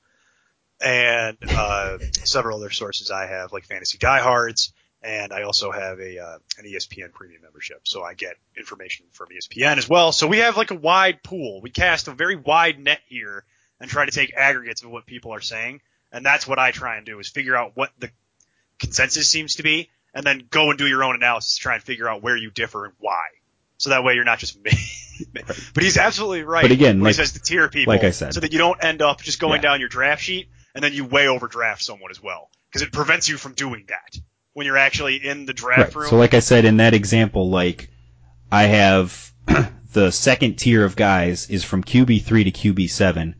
[0.81, 6.19] And, uh, several other sources I have, like Fantasy Diehards, and I also have a,
[6.19, 7.81] uh, an ESPN premium membership.
[7.83, 10.11] So I get information from ESPN as well.
[10.11, 11.61] So we have like a wide pool.
[11.61, 13.45] We cast a very wide net here
[13.79, 15.81] and try to take aggregates of what people are saying.
[16.11, 18.09] And that's what I try and do is figure out what the
[18.79, 21.83] consensus seems to be and then go and do your own analysis to try and
[21.83, 23.21] figure out where you differ and why.
[23.77, 24.71] So that way you're not just me.
[25.73, 26.63] but he's absolutely right.
[26.63, 28.33] But again, like- he says to tier people, like I said.
[28.33, 29.69] so that you don't end up just going Yeah.
[29.69, 33.29] down your draft sheet and then you way overdraft someone as well, because it prevents
[33.29, 34.19] you from doing that
[34.59, 36.01] when you're actually in the draft Right.
[36.01, 36.09] room.
[36.09, 37.89] So like I said in that example, like
[38.51, 39.31] I have
[39.93, 43.35] the second tier of guys is from QB3 to QB7.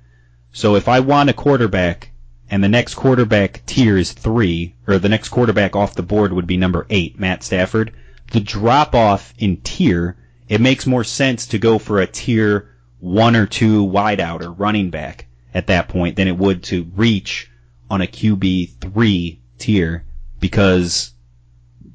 [0.54, 2.12] So if I want a quarterback
[2.50, 6.48] and the next quarterback tier is 3, or the next quarterback off the board would
[6.48, 7.92] be number 8, Matt Stafford,
[8.32, 10.16] the drop off in tier,
[10.48, 12.70] it makes more sense to go for a tier
[13.02, 17.52] 1 or 2 wideout or running back at that point than it would to reach
[17.90, 20.06] on a QB3 tier
[20.40, 21.12] because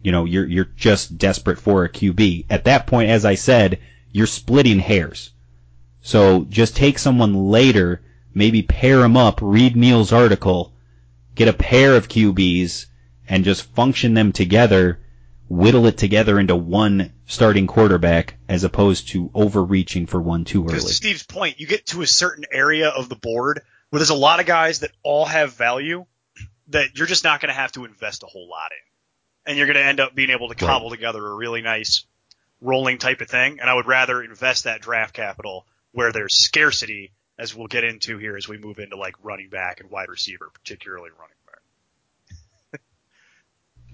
[0.03, 2.47] you know you're you're just desperate for a QB.
[2.51, 3.81] At that point as I said,
[4.13, 5.31] you're splitting hairs.
[6.01, 8.03] So just take someone later,
[8.35, 10.75] maybe pair them up, read Neil's article,
[11.35, 12.87] get a pair of QBs
[13.29, 15.01] and just function them together,
[15.49, 20.81] whittle it together into one starting quarterback as opposed to overreaching for one too early.
[20.81, 24.15] to Steve's point, you get to a certain area of the board where there's a
[24.15, 26.05] lot of guys that all have value
[26.69, 29.51] that you're just not going to have to invest a whole lot in.
[29.51, 32.05] And you're going to end up being able to cobble together a really nice
[32.61, 33.61] rolling type of thing.
[33.61, 38.19] And I would rather invest that draft capital where there's scarcity, as we'll get into
[38.19, 42.81] here as we move into like running back and wide receiver, particularly running back.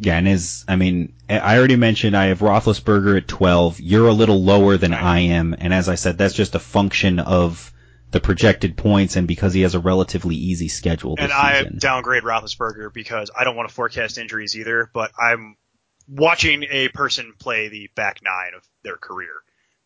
[0.02, 3.80] Yeah, and as I mean, I already mentioned I have Roethlisberger at 12.
[3.80, 7.18] You're a little lower than I am, and as I said, that's just a function
[7.18, 7.70] of
[8.10, 11.78] the projected points and because he has a relatively easy schedule this And I season.
[11.78, 15.56] downgrade Roethlisberger because I don't want to forecast injuries either, but I'm
[16.08, 19.30] watching a person play the back nine of their career.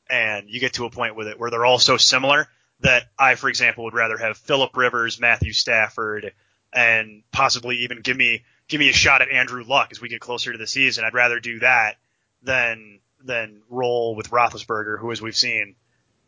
[0.08, 2.48] And you get to a point with it where they're all so similar
[2.80, 6.32] that I, for example, would rather have Philip Rivers, Matthew Stafford,
[6.72, 10.20] and possibly even give me give me a shot at Andrew Luck as we get
[10.20, 11.04] closer to the season.
[11.04, 11.96] I'd rather do that
[12.42, 15.76] than than roll with Roethlisberger, who, as we've seen,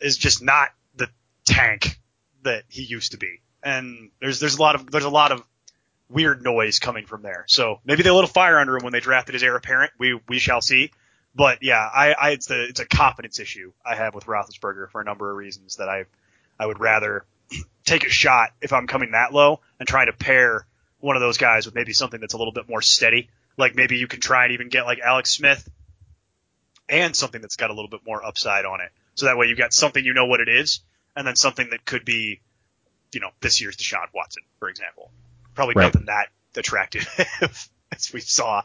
[0.01, 0.71] is just not
[1.47, 1.99] tank
[2.43, 3.41] that he used to be.
[3.63, 5.43] And there's there's a lot of there's a lot of
[6.09, 7.45] weird noise coming from there.
[7.49, 9.93] So maybe they lit a fire under him when they drafted his heir apparent.
[9.99, 10.91] We we shall see.
[11.35, 15.01] But yeah, I, I it's the it's a confidence issue I have with Roethlisberger for
[15.01, 16.05] a number of reasons that I
[16.59, 17.25] I would rather
[17.85, 20.67] take a shot if I'm coming that low and try to pair
[21.01, 23.29] one of those guys with maybe something that's a little bit more steady.
[23.59, 25.69] Like maybe you can try and even get like Alex Smith
[26.89, 28.91] and something that's got a little bit more upside on it.
[29.15, 30.81] So that way you've got something you know what it is,
[31.17, 32.41] and then something that could be,
[33.13, 35.11] you know, this year's Deshaun Watson, for example.
[35.55, 35.87] Probably Right.
[35.87, 37.07] nothing that attractive
[37.93, 38.63] as we saw.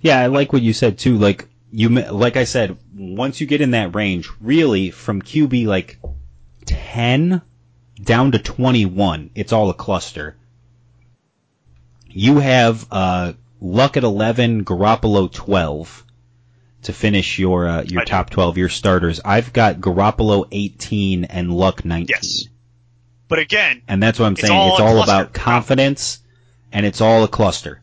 [0.00, 1.18] Yeah, I like what you said too.
[1.18, 5.98] Like you, like I said, once you get in that range, really from QB like
[6.66, 7.42] ten
[8.00, 10.36] down to twenty one, it's all a cluster.
[12.08, 16.04] You have uh, Luck at eleven, Garoppolo twelve
[16.84, 18.10] to finish your uh, your I do.
[18.10, 19.20] top twelve, your starters.
[19.24, 22.16] I've got Garoppolo eighteen and Luck nineteen.
[22.22, 22.44] Yes.
[23.28, 24.52] But again, And that's what I'm saying.
[24.52, 25.12] all it's all cluster.
[25.12, 26.20] about confidence,
[26.72, 27.80] and it's all a cluster.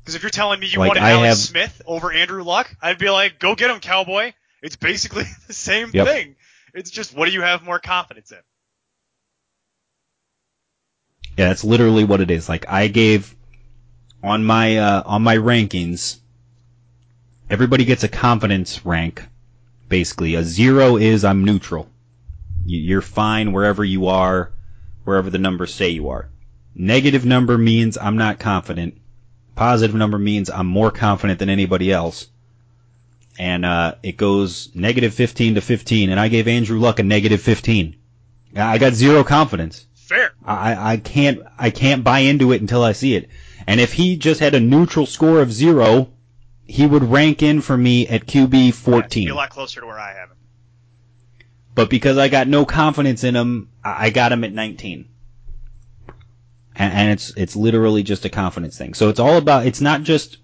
[0.00, 2.74] because if you're telling me you Like, wanted I Alex have- Smith over Andrew Luck,
[2.80, 4.32] I'd be like, go get him, cowboy.
[4.62, 6.06] It's basically the same Yep.
[6.06, 6.36] thing.
[6.74, 8.38] It's just what do you have more confidence in?
[11.36, 12.48] Yeah, that's literally what it is.
[12.48, 13.34] Like I gave
[14.22, 16.18] on my uh, on my rankings,
[17.52, 19.22] everybody gets a confidence rank.
[19.88, 21.88] Basically, a zero is I'm neutral.
[22.64, 24.52] You- You're fine wherever you are,
[25.04, 26.30] wherever the numbers say you are.
[26.74, 28.96] Negative number means I'm not confident.
[29.54, 32.28] Positive number means I'm more confident than anybody else.
[33.38, 37.42] And uh, it goes negative 15 to 15, and I gave Andrew Luck a negative
[37.42, 37.96] 15.
[38.56, 39.86] I got zero confidence.
[39.94, 40.32] Fair.
[40.44, 43.28] I, I can't I can't buy into it until I see it.
[43.66, 46.08] And if he just had a neutral score of zero,
[46.72, 49.28] he would rank in for me at QB Be 14.
[49.28, 50.38] a lot closer to where I have him.
[51.74, 55.06] But because I got no confidence in him, I got him at 19.
[56.74, 58.94] And, and it's it's literally just a confidence thing.
[58.94, 60.38] So it's all about it's not just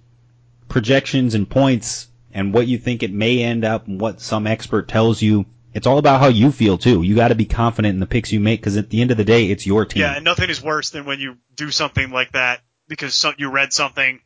[0.68, 4.87] projections and points and what you think it may end up and what some expert
[4.87, 5.47] tells you.
[5.72, 7.03] It's all about how you feel too.
[7.03, 9.16] You got to be confident in the picks you make because at the end of
[9.16, 10.03] the day, it's your team.
[10.03, 13.51] Yeah, and nothing is worse than when you do something like that because some, you
[13.51, 14.20] read something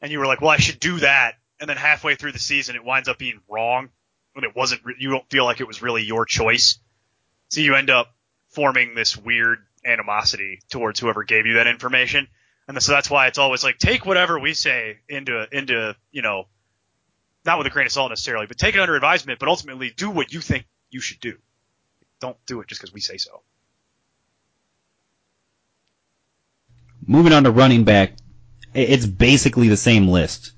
[0.00, 1.34] and you were like, well, I should do that.
[1.60, 3.88] And then halfway through the season, it winds up being wrong
[4.34, 6.78] when it wasn't, re- you don't feel like it was really your choice.
[7.48, 8.14] So you end up
[8.50, 12.28] forming this weird animosity towards whoever gave you that information.
[12.68, 16.46] And so that's why it's always like, take whatever we say into, into, you know,
[17.44, 20.10] not with a grain of salt necessarily, but take it under advisement, but ultimately do
[20.10, 21.36] what you think you should do.
[22.20, 23.42] Don't do it just because we say so.
[27.06, 28.14] Moving on to running back,
[28.76, 30.52] it's basically the same list.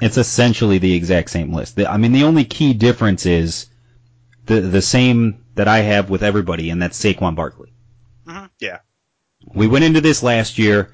[0.00, 1.76] It's essentially the exact same list.
[1.76, 3.66] The- I mean, the only key difference is
[4.46, 7.72] the the same that I have with everybody, and that's Saquon Barkley.
[8.26, 8.78] hmm Yeah.
[9.54, 10.92] We went into this last year.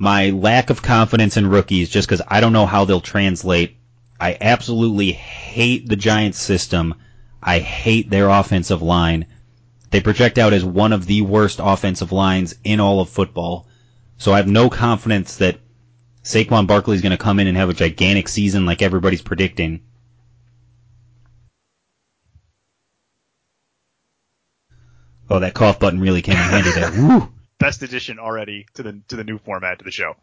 [0.00, 3.76] My lack of confidence in rookies, just because I don't know how they'll translate.
[4.20, 6.94] I absolutely hate the Giants system.
[7.42, 9.26] I hate their offensive line.
[9.90, 13.66] They project out as one of the worst offensive lines in all of football.
[14.18, 15.58] So I have no confidence that
[16.28, 19.80] Saquon Barkley is going to come in and have a gigantic season like everybody's predicting.
[25.30, 26.90] Oh, that cough button really came in handy there.
[26.90, 27.32] Woo!
[27.58, 30.16] Best addition already to the to the new format to the show.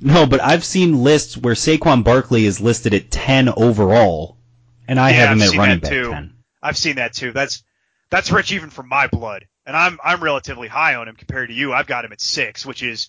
[0.00, 4.36] No, but I've seen lists where Saquon Barkley is listed at 10 overall,
[4.86, 6.10] and I Yeah, have him I've at running back too.
[6.10, 6.34] 10.
[6.62, 7.32] I've seen that too.
[7.32, 7.64] That's
[8.10, 11.54] that's rich even for my blood, and I'm I'm relatively high on him compared to
[11.54, 11.72] you.
[11.72, 13.08] I've got him at six, which is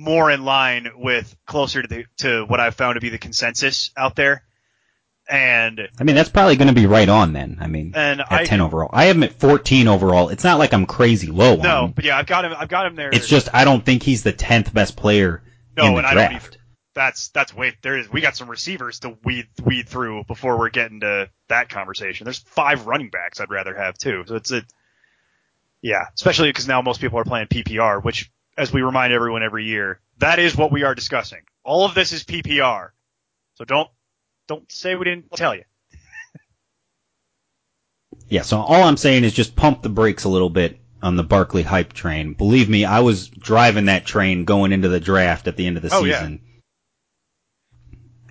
[0.00, 3.90] more in line with closer to the to what I've found to be the consensus
[3.96, 4.42] out there.
[5.28, 7.58] And I mean, that's probably going to be right on then.
[7.60, 8.90] I mean, and at I 10 overall.
[8.92, 10.30] I have him at 14 overall.
[10.30, 12.54] It's not like I'm crazy low on no, but yeah, I've got him.
[12.56, 13.10] I've got him there.
[13.12, 15.42] It's just I don't think he's the 10th best player
[15.76, 16.58] no, in the and I don't draft.
[16.94, 17.74] That's that's wait.
[17.82, 18.10] There is.
[18.10, 22.24] We got some receivers to weed weed through before we're getting to that conversation.
[22.24, 24.24] There's five running backs I'd rather have too.
[24.26, 24.62] So it's a
[25.82, 28.30] yeah, especially because now most people are playing PPR, which
[28.60, 31.40] as we remind everyone every year, that is what we are discussing.
[31.64, 32.90] All of this is PPR.
[33.54, 33.88] So don't
[34.48, 35.64] don't say we didn't tell you.
[38.28, 41.24] Yeah, so all I'm saying is just pump the brakes a little bit on the
[41.24, 42.34] Barkley hype train.
[42.34, 45.82] Believe me, I was driving that train going into the draft at the end of
[45.82, 46.18] the Oh, yeah.
[46.20, 46.40] season.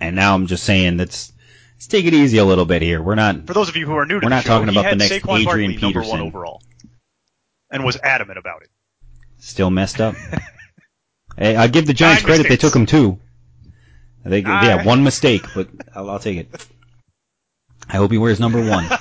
[0.00, 1.32] And now I'm just saying let's
[1.74, 3.02] let's take it easy a little bit here.
[3.02, 4.70] We're not For those of you who are new to We're the not show, talking
[4.70, 6.20] about the next Saquon Adrian Barkley number Peterson.
[6.20, 6.62] overall,
[7.70, 8.70] and was adamant about it.
[9.40, 10.14] Still messed up.
[11.36, 13.18] hey, I give the Giants Nine credit; they took him two.
[14.24, 14.86] They, yeah, Nine.
[14.86, 16.66] one mistake, but I'll, I'll take it.
[17.88, 18.88] I hope he wears number one.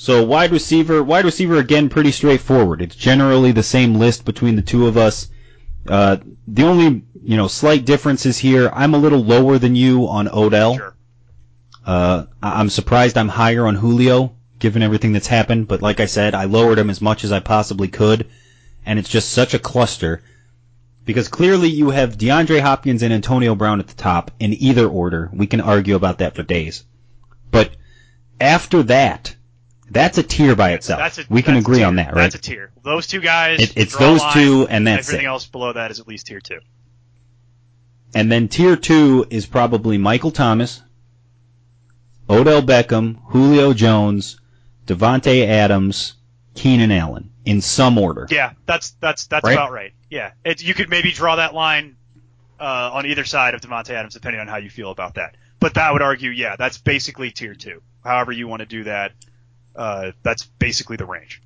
[0.00, 2.80] So wide receiver, wide receiver again, pretty straightforward.
[2.82, 5.28] It's generally the same list between the two of us.
[5.88, 8.70] Uh, the only you know slight differences here.
[8.72, 10.76] I'm a little lower than you on Odell.
[10.76, 10.94] Sure.
[11.84, 15.66] Uh, I- I'm surprised I'm higher on Julio, given everything that's happened.
[15.66, 18.28] But like I said, I lowered him as much as I possibly could,
[18.88, 20.22] and it's just such a cluster.
[21.04, 25.30] Because clearly you have DeAndre Hopkins and Antonio Brown at the top in either order.
[25.32, 26.84] We can argue about that for days.
[27.50, 27.70] But
[28.40, 29.34] after that,
[29.90, 31.18] that's a tier by itself.
[31.18, 32.22] A, we can agree on that, right?
[32.22, 32.72] That's a tier.
[32.82, 33.60] Those two guys.
[33.60, 35.28] It- it's those line, two, and that's everything it.
[35.28, 36.60] else below that is at least tier two.
[38.14, 40.82] And then tier two is probably Michael Thomas,
[42.28, 44.40] Odell Beckham, Julio Jones,
[44.86, 46.14] Davante Adams,
[46.54, 48.26] Keenan Allen in some order.
[48.30, 49.54] Yeah, that's that's that's Right?
[49.54, 49.92] about right.
[50.10, 51.96] Yeah, it, you could maybe draw that line
[52.60, 55.36] uh, on either side of Davante Adams, depending on how you feel about that.
[55.58, 57.82] But that would argue, yeah, that's basically tier two.
[58.04, 59.12] However you want to do that,
[59.74, 61.42] uh, that's basically the range.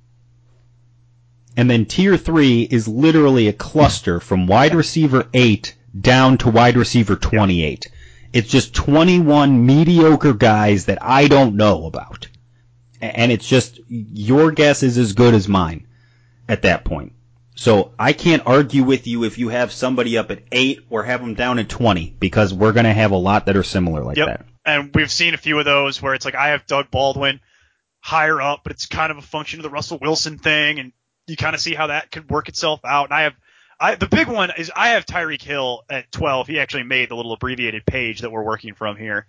[1.55, 6.75] And then tier three is literally a cluster from wide receiver eight down to wide
[6.75, 7.87] receiver 28.
[8.33, 12.27] It's just 21 mediocre guys that I don't know about.
[12.99, 15.87] And it's just, your guess is as good as mine
[16.47, 17.13] at that point.
[17.55, 21.21] So I can't argue with you if you have somebody up at eight or have
[21.21, 24.17] them down at 20 because we're going to have a lot that are similar like
[24.17, 24.27] Yep.
[24.27, 24.45] that.
[24.65, 27.41] And we've seen a few of those where it's like I have Doug Baldwin
[27.99, 30.93] higher up, but it's kind of a function of the Russell Wilson thing, and
[31.27, 33.05] you kind of see how that could work itself out.
[33.05, 33.33] And I have,
[33.79, 36.47] I the big one is I have Tyreek Hill at 12.
[36.47, 39.27] He actually made the little abbreviated page that we're working from here,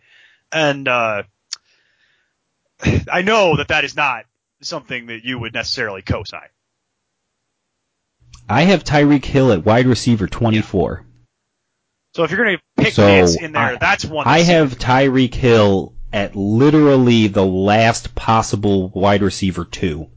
[0.50, 1.24] and uh,
[3.12, 4.24] I know that that is not
[4.60, 6.48] something that you would necessarily co-sign.
[8.48, 11.04] I have Tyreek Hill at wide receiver 24.
[12.14, 13.06] So if you're going to pick So,
[13.40, 14.26] in there, I- that's one.
[14.26, 20.08] I have Tyreek Hill at literally the last possible wide receiver two.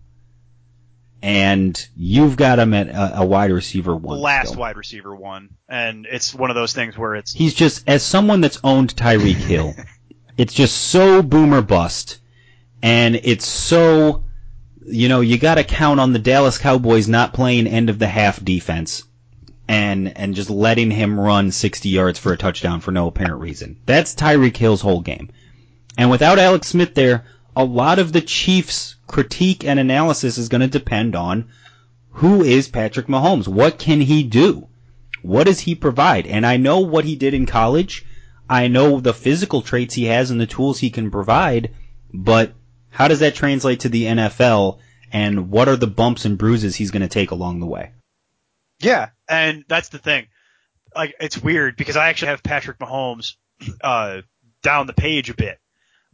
[1.24, 4.20] And you've got him at a, a wide receiver one.
[4.20, 4.60] last still.
[4.60, 8.40] wide receiver one, and it's one of those things where it's He's just, as someone
[8.42, 9.74] that's owned Tyreek Hill,
[10.38, 12.20] it's just so boomer bust.
[12.84, 14.26] And it's so,
[14.88, 18.44] you know, you gotta count on the Dallas Cowboys not playing end of the half
[18.44, 19.04] defense.
[19.70, 23.76] And, and just letting him run 60 yards for a touchdown for no apparent reason.
[23.86, 25.30] That's Tyreek Hill's whole game.
[25.98, 30.62] And without Alex Smith there, a lot of the Chiefs' critique and analysis is going
[30.62, 31.50] to depend on
[32.12, 33.48] who is Patrick Mahomes?
[33.48, 34.68] What can he do?
[35.22, 36.26] What does he provide?
[36.26, 38.06] And I know what he did in college.
[38.50, 41.72] I know the physical traits he has and the tools he can provide,
[42.14, 42.54] but
[42.90, 44.80] how does that translate to the NFL
[45.12, 47.92] and what are the bumps and bruises he's going to take along the way?
[48.80, 50.28] Yeah, and that's the thing.
[50.96, 53.36] Like it's weird because I actually have Patrick Mahomes
[53.82, 54.22] uh,
[54.62, 55.60] down the page a bit,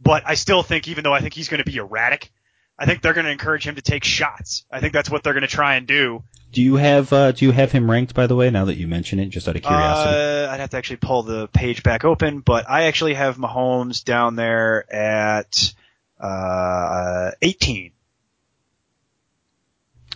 [0.00, 2.30] but I still think even though I think he's going to be erratic,
[2.78, 4.64] I think they're going to encourage him to take shots.
[4.70, 6.24] I think that's what they're going to try and do.
[6.52, 8.50] Do you have uh, do you have him ranked by the way?
[8.50, 10.14] Now that you mention it, just out of curiosity.
[10.14, 14.04] Uh, I'd have to actually pull the page back open, but I actually have Mahomes
[14.04, 15.74] down there at
[16.24, 17.92] uh, 18.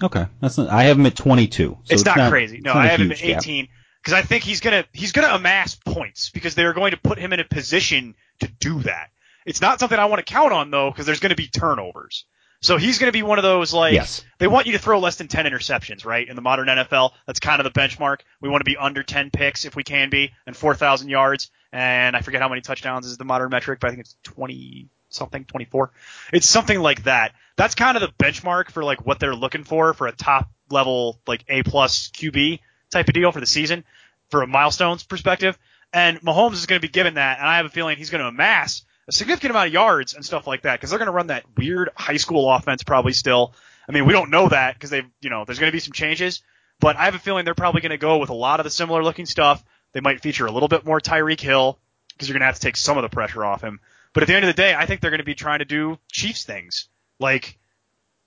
[0.03, 1.79] okay, that's not, I have him at 22.
[1.85, 2.61] So it's, not, crazy.
[2.61, 3.69] No, it's not I have him at 18
[4.03, 7.33] because I think he's gonna he's gonna amass points because they're going to put him
[7.33, 9.11] in a position to do that.
[9.45, 12.25] It's not something I want to count on though because there's going to be turnovers.
[12.61, 14.25] So he's going to be one of those like Yes.
[14.39, 16.29] they want you to throw less than 10 interceptions, right?
[16.29, 18.21] In the modern NFL, that's kind of the benchmark.
[18.41, 21.51] We want to be under 10 picks if we can be and 4,000 yards.
[21.73, 24.89] And I forget how many touchdowns is the modern metric, but I think it's 20
[25.09, 25.93] something, 24.
[26.33, 27.33] It's something like that.
[27.57, 31.21] That's kind of the benchmark for like what they're looking for for a top level
[31.27, 33.85] like A plus QB type of deal for the season
[34.31, 35.59] for a milestones perspective.
[35.93, 38.21] And Mahomes is going to be given that, and I have a feeling he's going
[38.21, 41.13] to amass a significant amount of yards and stuff like that because they're going to
[41.13, 43.55] run that weird high school offense probably still.
[43.89, 45.95] I mean, we don't know that because they've, you know, there's going to be some
[45.95, 46.43] changes,
[46.79, 48.71] but I have a feeling they're probably going to go with a lot of the
[48.71, 49.65] similar looking stuff.
[49.93, 51.79] They might feature a little bit more Tyreek Hill
[52.13, 53.81] because you're going to have to take some of the pressure off him.
[54.13, 55.65] But at the end of the day, I think they're going to be trying to
[55.65, 56.89] do Chiefs things
[57.19, 57.59] like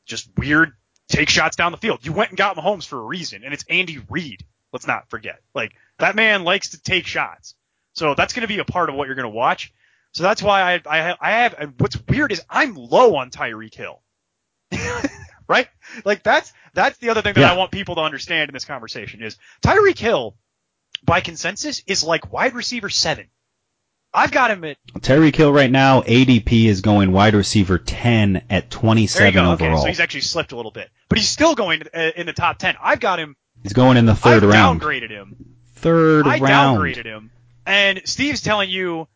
[0.06, 0.74] just weird
[1.08, 2.06] take shots down the field.
[2.06, 4.44] You went and got Mahomes for a reason, and it's Andy Reid.
[4.74, 5.42] Let's not forget.
[5.54, 7.56] Like that man likes to take shots,
[7.94, 9.74] so that's going to be a part of what you're going to watch.
[10.14, 13.32] So that's why I I have, I have and what's weird is I'm low on
[13.32, 14.02] Tyreek Hill.
[15.48, 15.68] right?
[16.06, 17.54] Like that's that's the other thing that Yeah.
[17.54, 20.36] I want people to understand in this conversation is Tyreek Hill
[21.04, 23.28] by consensus is like wide receiver 7.
[24.14, 28.70] I've got him at Tyreek Hill right now, ADP is going wide receiver 10 at
[28.70, 29.52] 27 go.
[29.52, 29.82] Okay, overall.
[29.82, 32.58] so he's actually slipped a little bit, but he's still going uh, in the top
[32.58, 32.76] 10.
[32.82, 34.82] I've got him He's going in the third I've round.
[34.82, 35.36] downgraded him.
[35.76, 36.80] Third I round.
[36.80, 37.32] downgraded him.
[37.66, 39.08] And Steve's telling you,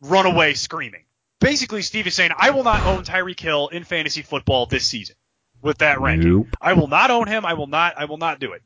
[0.00, 1.04] run away screaming.
[1.38, 5.16] Basically, Steve is saying, I will not own Tyreek Hill in fantasy football this season
[5.62, 6.30] with that ranking.
[6.30, 6.46] Nope.
[6.60, 7.44] I will not own him.
[7.44, 8.62] I will not, I will not do it.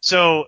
[0.00, 0.46] So,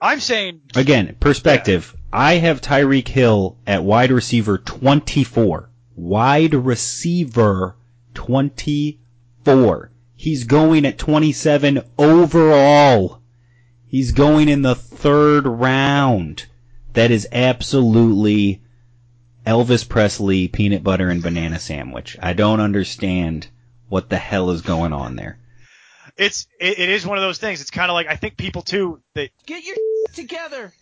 [0.00, 1.94] I'm saying, Again, perspective.
[2.12, 5.70] I have Tyreek Hill at wide receiver 24.
[5.94, 7.76] Wide receiver
[8.14, 9.90] 24.
[10.16, 13.20] He's going at 27 overall.
[13.86, 16.46] He's going in the third round.
[16.94, 18.62] That is absolutely
[19.46, 22.16] Elvis Presley peanut butter and banana sandwich.
[22.20, 23.48] I don't understand
[23.88, 25.38] what the hell is going on there.
[26.16, 27.60] it's, it, it is one of those things.
[27.60, 29.76] It's kind of like, I think people too, they, Get your
[30.14, 30.72] together.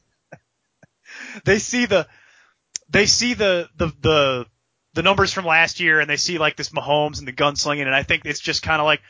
[1.45, 2.07] they see the
[2.91, 4.47] they see the the the
[4.95, 7.95] the numbers from last year and they see like this Mahomes and the gunslinging and
[7.95, 9.01] I think it's just kind of like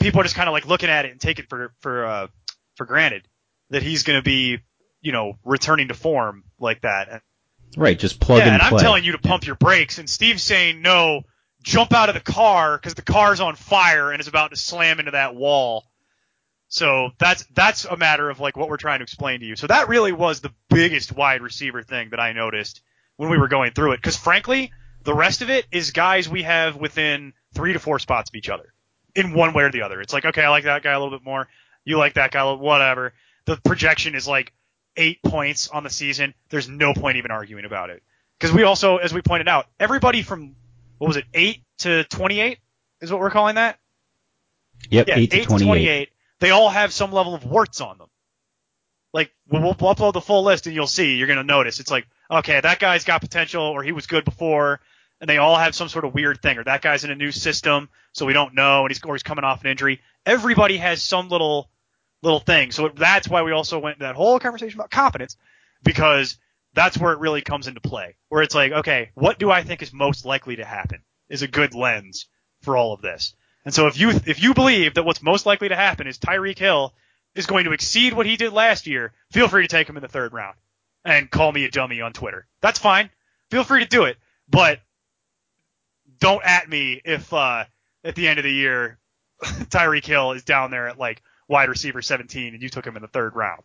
[0.00, 2.26] people are just kind of like looking at it and take it for for uh
[2.76, 3.26] for granted
[3.70, 4.58] that he's going to be
[5.00, 7.22] you know returning to form like that.
[7.76, 10.42] Right, just plug yeah, and and I'm telling you to pump your brakes and Steve's
[10.42, 11.22] saying no,
[11.62, 14.98] jump out of the car because the car's on fire and is about to slam
[14.98, 15.86] into that wall.
[16.72, 19.56] So that's that's a matter of like what we're trying to explain to you.
[19.56, 22.80] So that really was the biggest wide receiver thing that I noticed
[23.18, 23.98] when we were going through it.
[23.98, 24.72] Because frankly,
[25.04, 28.48] the rest of it is guys we have within three to four spots of each
[28.48, 28.72] other,
[29.14, 30.00] in one way or the other.
[30.00, 31.46] It's like okay, I like that guy a little bit more.
[31.84, 33.12] You like that guy, a little, whatever.
[33.44, 34.54] The projection is like
[34.96, 36.32] eight points on the season.
[36.48, 38.02] There's no point even arguing about it.
[38.40, 40.56] Because we also, as we pointed out, everybody from
[40.96, 42.60] what was it, eight to twenty-eight
[43.02, 43.78] is what we're calling that.
[44.88, 46.11] Yep, Yeah, 8 to 28.
[46.42, 48.08] They all have some level of warts on them.
[49.12, 51.78] Like, we'll, we'll upload the full list and you'll see, you're to notice.
[51.78, 54.80] It's like, okay, that guy's got potential or he was good before
[55.20, 57.30] and they all have some sort of weird thing or that guy's in a new
[57.30, 60.00] system so we don't know and he's, or he's coming off an injury.
[60.26, 61.70] Everybody has some little,
[62.22, 62.72] little thing.
[62.72, 65.36] So that's why we also went that whole conversation about confidence
[65.84, 66.38] because
[66.74, 68.16] that's where it really comes into play.
[68.30, 71.46] Where it's like, okay, what do I think is most likely to happen is a
[71.46, 72.26] good lens
[72.62, 73.36] for all of this.
[73.64, 76.58] And so if you if you believe that what's most likely to happen is Tyreek
[76.58, 76.92] Hill
[77.34, 80.02] is going to exceed what he did last year, feel free to take him in
[80.02, 80.56] the third round
[81.04, 82.46] and call me a dummy on Twitter.
[82.60, 83.10] That's fine.
[83.50, 84.16] Feel free to do it,
[84.48, 84.80] but
[86.18, 87.64] don't at me if uh,
[88.04, 88.98] at the end of the year
[89.42, 93.02] Tyreek Hill is down there at like wide receiver 17 and you took him in
[93.02, 93.62] the third round.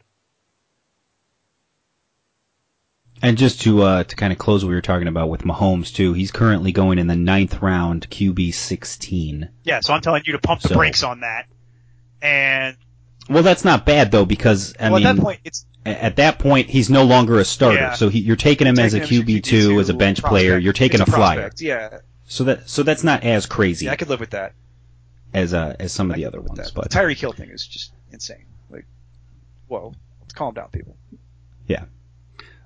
[3.21, 5.93] And just to uh, to kind of close what we were talking about with Mahomes
[5.93, 9.49] too, he's currently going in the ninth round, QB sixteen.
[9.63, 11.47] Yeah, so I'm telling you to pump the So- brakes on that.
[12.21, 12.77] And
[13.29, 16.37] Well, that's not bad though because I well, mean, at that point, it's at that
[16.39, 17.77] point he's no longer a starter.
[17.79, 17.93] Yeah.
[17.93, 20.57] So he, you're taking him as a QB two, as a bench player.
[20.57, 21.39] You're taking a, It's flyer.
[21.39, 24.53] prospect, Yeah, So that so that's not as crazy yeah, I could live with that.
[25.33, 26.57] as uh, as some of I the other ones.
[26.59, 26.71] that.
[26.75, 28.45] But the Tyreek Hill thing is just insane.
[28.69, 28.85] Like,
[29.67, 30.95] whoa, let's calm down, people.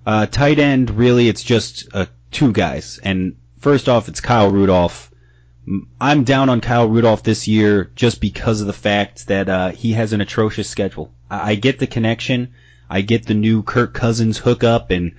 [0.05, 2.99] Uh, tight end, really, it's just uh, two guys.
[3.03, 5.11] And first off, it's Kyle Rudolph
[5.99, 9.93] I'm down on Kyle Rudolph this year just because of the fact that uh, he
[9.93, 11.13] has an atrocious schedule.
[11.29, 12.53] I, I get the connection.
[12.89, 15.13] I get the new Kirk Cousins hookup, and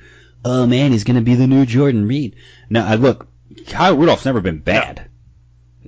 [0.45, 2.35] oh man, he's going to be the new Jordan Reed.
[2.69, 3.29] Now, I look,
[3.67, 5.09] Kyle Rudolph's never been bad.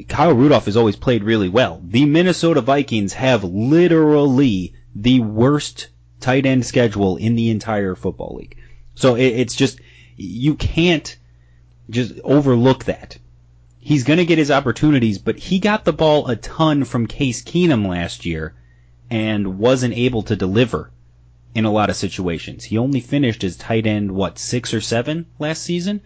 [0.09, 1.81] Kyle Rudolph has always played really well.
[1.85, 5.89] The Minnesota Vikings have literally the worst
[6.21, 8.57] tight end schedule in the entire football league.
[8.95, 9.81] So it, it's just
[10.17, 11.17] you can't
[11.91, 13.19] just overlook that.
[13.79, 17.43] He's going to get his opportunities, but he got the ball a ton from Case
[17.43, 18.55] Keenum last year
[19.11, 20.91] and wasn't able to deliver
[21.55, 22.65] in a lot of situations.
[22.65, 26.01] He only finished as tight end, what, six or seven last season?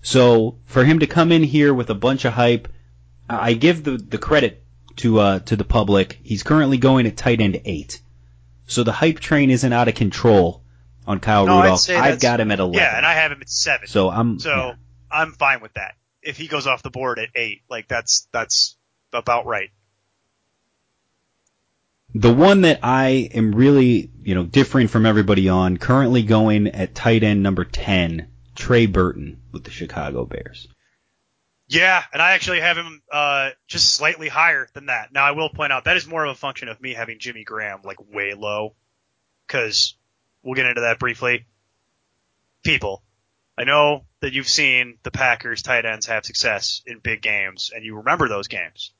[0.00, 2.68] So for him to come in here with a bunch of hype,
[3.28, 4.64] I give the, the credit
[4.96, 6.18] to, uh, to the public.
[6.22, 8.00] He's currently going at tight end eight.
[8.66, 10.62] So the hype train isn't out of control
[11.08, 11.88] on Kyle No, Rudolph.
[11.88, 12.78] I've got him at 11.
[12.78, 13.88] Yeah, and I have him at seven.
[13.88, 14.74] so I'm, So yeah.
[15.10, 15.94] I'm fine with that.
[16.22, 18.76] If he goes off the board at eight, like that's that's
[19.12, 19.70] about right.
[22.14, 26.94] The one that I am really, you know, differing from everybody on, currently going at
[26.94, 30.68] tight end number 10, Trey Burton with the Chicago Bears.
[31.68, 35.12] Yeah, and I actually have him uh, just slightly higher than that.
[35.12, 37.44] Now I will point out that is more of a function of me having Jimmy
[37.44, 38.74] Graham like way low,
[39.46, 39.94] because
[40.48, 41.44] we'll get into that briefly.
[42.64, 43.02] People,
[43.58, 47.84] I know that you've seen the Packers tight ends have success in big games, and
[47.84, 48.92] you remember those games.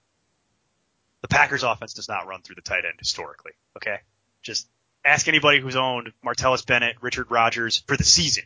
[1.22, 3.52] The Packers offense does not run through the tight end historically.
[3.78, 3.96] Okay,
[4.42, 4.68] just
[5.06, 8.44] ask anybody who's owned Martellus Bennett, Richard Rodgers for the season.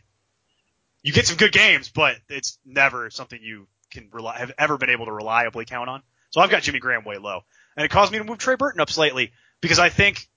[1.01, 4.89] You get some good games, but it's never something you can rely, have ever been
[4.89, 6.03] able to reliably count on.
[6.29, 7.41] So I've got Jimmy Graham way low,
[7.75, 10.29] and it caused me to move Trey Burton up slightly because I think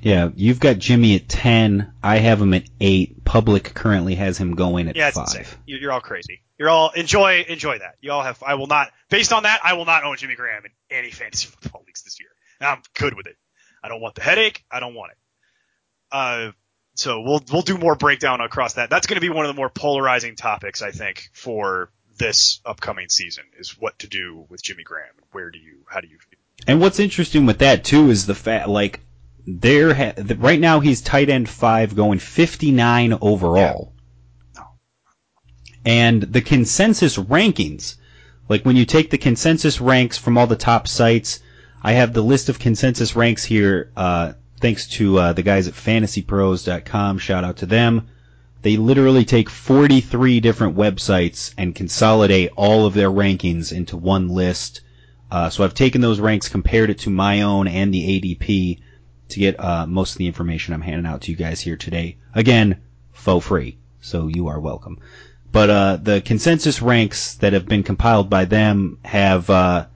[0.00, 1.92] Yeah, you've got Jimmy at 10.
[2.02, 3.24] I have him at 8.
[3.24, 5.22] Public currently has him going at yeah, 5.
[5.24, 5.44] insane.
[5.66, 6.40] You- You're all crazy.
[6.58, 7.96] You're all enjoy enjoy that.
[8.00, 8.42] You all have.
[8.42, 8.90] I will not.
[9.10, 12.18] Based on that, I will not own Jimmy Graham in any fantasy football leagues this
[12.18, 12.30] year.
[12.60, 13.36] And I'm good with it.
[13.82, 14.64] I don't want the headache.
[14.70, 15.18] I don't want it.
[16.10, 16.50] Uh,
[16.94, 18.90] so we'll we'll do more breakdown across that.
[18.90, 23.08] That's going to be one of the more polarizing topics, I think, for this upcoming
[23.08, 25.14] season is what to do with Jimmy Graham.
[25.30, 25.84] Where do you?
[25.88, 26.18] How do you?
[26.66, 28.98] And what's interesting with that too is the fact, like,
[29.48, 33.94] there ha- the, right now he's tight end five, going 59 overall.
[34.54, 34.64] No.
[35.86, 37.96] And the consensus rankings,
[38.48, 41.40] like when you take the consensus ranks from all the top sites,
[41.82, 43.90] I have the list of consensus ranks here.
[43.96, 47.18] Uh, thanks to uh, the guys at FantasyPros.com.
[47.18, 48.08] Shout out to them.
[48.60, 54.82] They literally take 43 different websites and consolidate all of their rankings into one list.
[55.30, 58.80] Uh, so I've taken those ranks, compared it to my own and the ADP
[59.28, 62.16] to get uh, most of the information I'm handing out to you guys here today.
[62.34, 62.80] Again,
[63.12, 64.98] faux free, so you are welcome.
[65.50, 69.86] But uh, the consensus ranks that have been compiled by them have uh,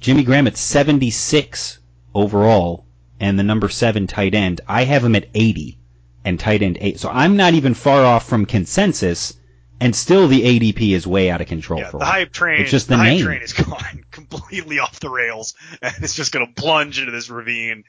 [0.00, 1.78] Jimmy Graham at 76
[2.14, 2.84] overall
[3.20, 4.60] and the number seven tight end.
[4.66, 5.78] I have him at 80
[6.24, 6.98] and tight end eight.
[7.00, 9.34] So I'm not even far off from consensus,
[9.80, 12.60] and still the ADP is way out of control Yeah, for the hype train.
[12.60, 13.24] It's just the hype name.
[13.24, 17.30] train has gone completely off the rails, and it's just going to plunge into this
[17.30, 17.84] ravine.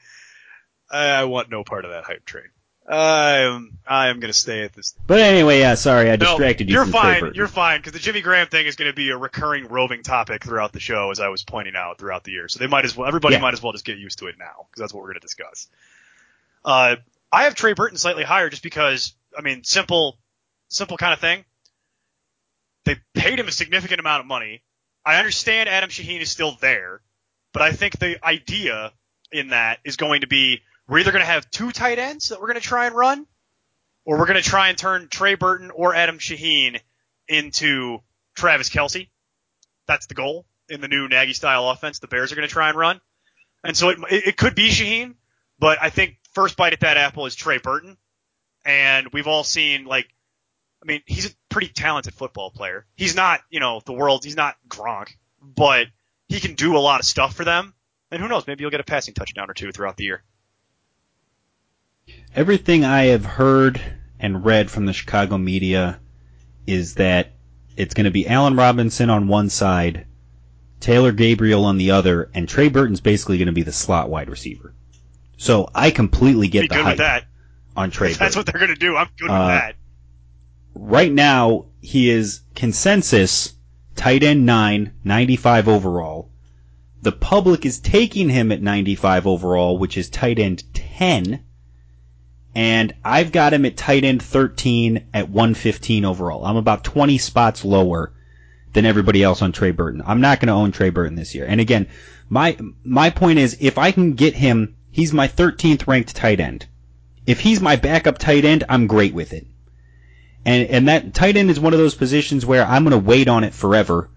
[0.90, 2.44] I, I want no part of that hype train.
[2.86, 4.94] I'm I am going to stay at this.
[5.06, 7.32] But anyway, yeah, sorry I No, distracted you you're fine.
[7.34, 10.44] You're fine because the Jimmy Graham thing is going to be a recurring roving topic
[10.44, 12.46] throughout the show, as I was pointing out throughout the year.
[12.48, 13.08] So they might as well.
[13.08, 13.40] Everybody Yeah.
[13.40, 15.26] might as well just get used to it now because that's what we're going to
[15.26, 15.66] discuss.
[16.62, 16.96] Uh,
[17.32, 20.18] I have Trey Burton slightly higher just because I mean, simple,
[20.68, 21.44] simple kind of thing.
[22.84, 24.62] They paid him a significant amount of money.
[25.06, 27.00] I understand Adam Shaheen is still there,
[27.54, 28.92] but I think the idea
[29.32, 32.40] in that is going to be we're either going to have two tight ends that
[32.40, 33.26] we're going to try and run,
[34.04, 36.80] or we're going to try and turn Trey Burton or Adam Shaheen
[37.28, 37.98] into
[38.34, 39.08] Travis Kelce.
[39.86, 41.98] That's the goal in the new Nagy style offense.
[41.98, 43.00] The Bears are going to try and run,
[43.62, 45.14] and so it, it, could be Shaheen,
[45.58, 47.96] but I think first bite at that apple is Trey Burton,
[48.64, 50.08] and we've all seen like,
[50.82, 52.86] I mean, he's a pretty talented football player.
[52.94, 54.22] He's not, you know, the world.
[54.24, 55.08] He's not Gronk,
[55.40, 55.86] but
[56.28, 57.74] he can do a lot of stuff for them.
[58.10, 58.46] And who knows?
[58.46, 60.22] Maybe you'll get a passing touchdown or two throughout the year.
[62.34, 63.80] Everything I have heard
[64.18, 66.00] and read from the Chicago media
[66.66, 67.32] is that
[67.76, 70.06] it's going to be Allen Robinson on one side,
[70.80, 74.28] Taylor Gabriel on the other, and Trey Burton's basically going to be the slot wide
[74.28, 74.74] receiver.
[75.36, 77.24] So I completely get Be the good hype with that.
[77.76, 78.38] on Trey that's Burton.
[78.38, 78.96] what they're going to do.
[78.96, 79.76] I'm good Uh, with that.
[80.74, 83.54] right now he is consensus
[83.96, 86.30] tight end 9 95 overall
[87.02, 91.44] the public is taking him at 95 overall which is tight end 10
[92.54, 97.64] and i've got him at tight end 13 at 115 overall i'm about 20 spots
[97.64, 98.12] lower
[98.74, 100.02] than everybody else on Trey Burton.
[100.04, 101.46] I'm not going to own Trey Burton this year.
[101.46, 101.86] And again,
[102.28, 106.66] my my point is if I can get him, he's my 13th ranked tight end.
[107.26, 109.46] If he's my backup tight end, I'm great with it.
[110.44, 113.28] And and that tight end is one of those positions where I'm going to wait
[113.28, 114.10] on it forever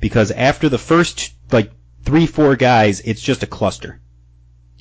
[0.00, 1.70] because after the first like
[2.02, 4.00] three four guys, it's just a cluster.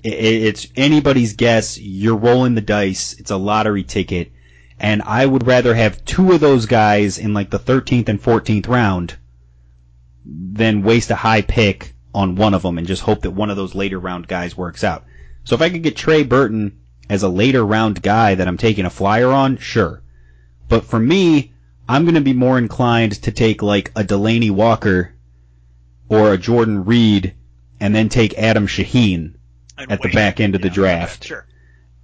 [0.04, 1.78] It, it's anybody's guess.
[1.80, 3.14] You're rolling the dice.
[3.20, 4.32] It's a lottery ticket.
[4.80, 8.68] And I would rather have two of those guys in like the 13th and 14th
[8.68, 9.18] round
[10.26, 13.58] than waste a high pick on one of them and just hope that one of
[13.58, 15.06] those later round guys works out.
[15.43, 16.80] So if I could get Trey Burton
[17.10, 20.02] as a later round guy that I'm taking a flyer on, sure.
[20.68, 21.54] But for me,
[21.88, 25.16] I'm going to be more inclined to take like a Delanie Walker
[26.08, 27.34] or a Jordan Reed
[27.80, 29.34] and then take Adam Shaheen
[29.88, 31.45] At the back end of the draft Sure.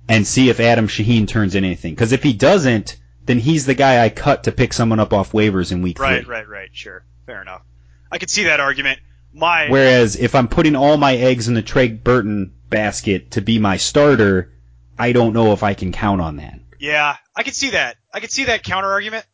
[0.08, 1.94] and see if Adam Shaheen turns in anything.
[1.94, 5.32] Because if he doesn't, then he's the guy I cut to pick someone up off
[5.32, 6.34] waivers in week Right, three.
[6.36, 6.70] right, right.
[6.72, 7.04] Sure.
[7.26, 7.64] Fair enough.
[8.12, 9.00] I could see that argument.
[9.34, 13.60] My Whereas if I'm putting all my eggs in the Trey Burton basket to be
[13.60, 14.54] my starter,
[14.98, 16.60] I don't know if I can count on that.
[16.80, 17.98] Yeah, I could see that.
[18.14, 19.26] I could see that counter argument.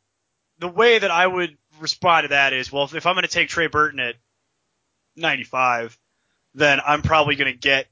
[0.59, 3.27] The way that I would respond to that is, well, if, if I'm going to
[3.29, 4.15] take Trey Burton at
[5.15, 5.97] 95,
[6.55, 7.87] then I'm probably going to get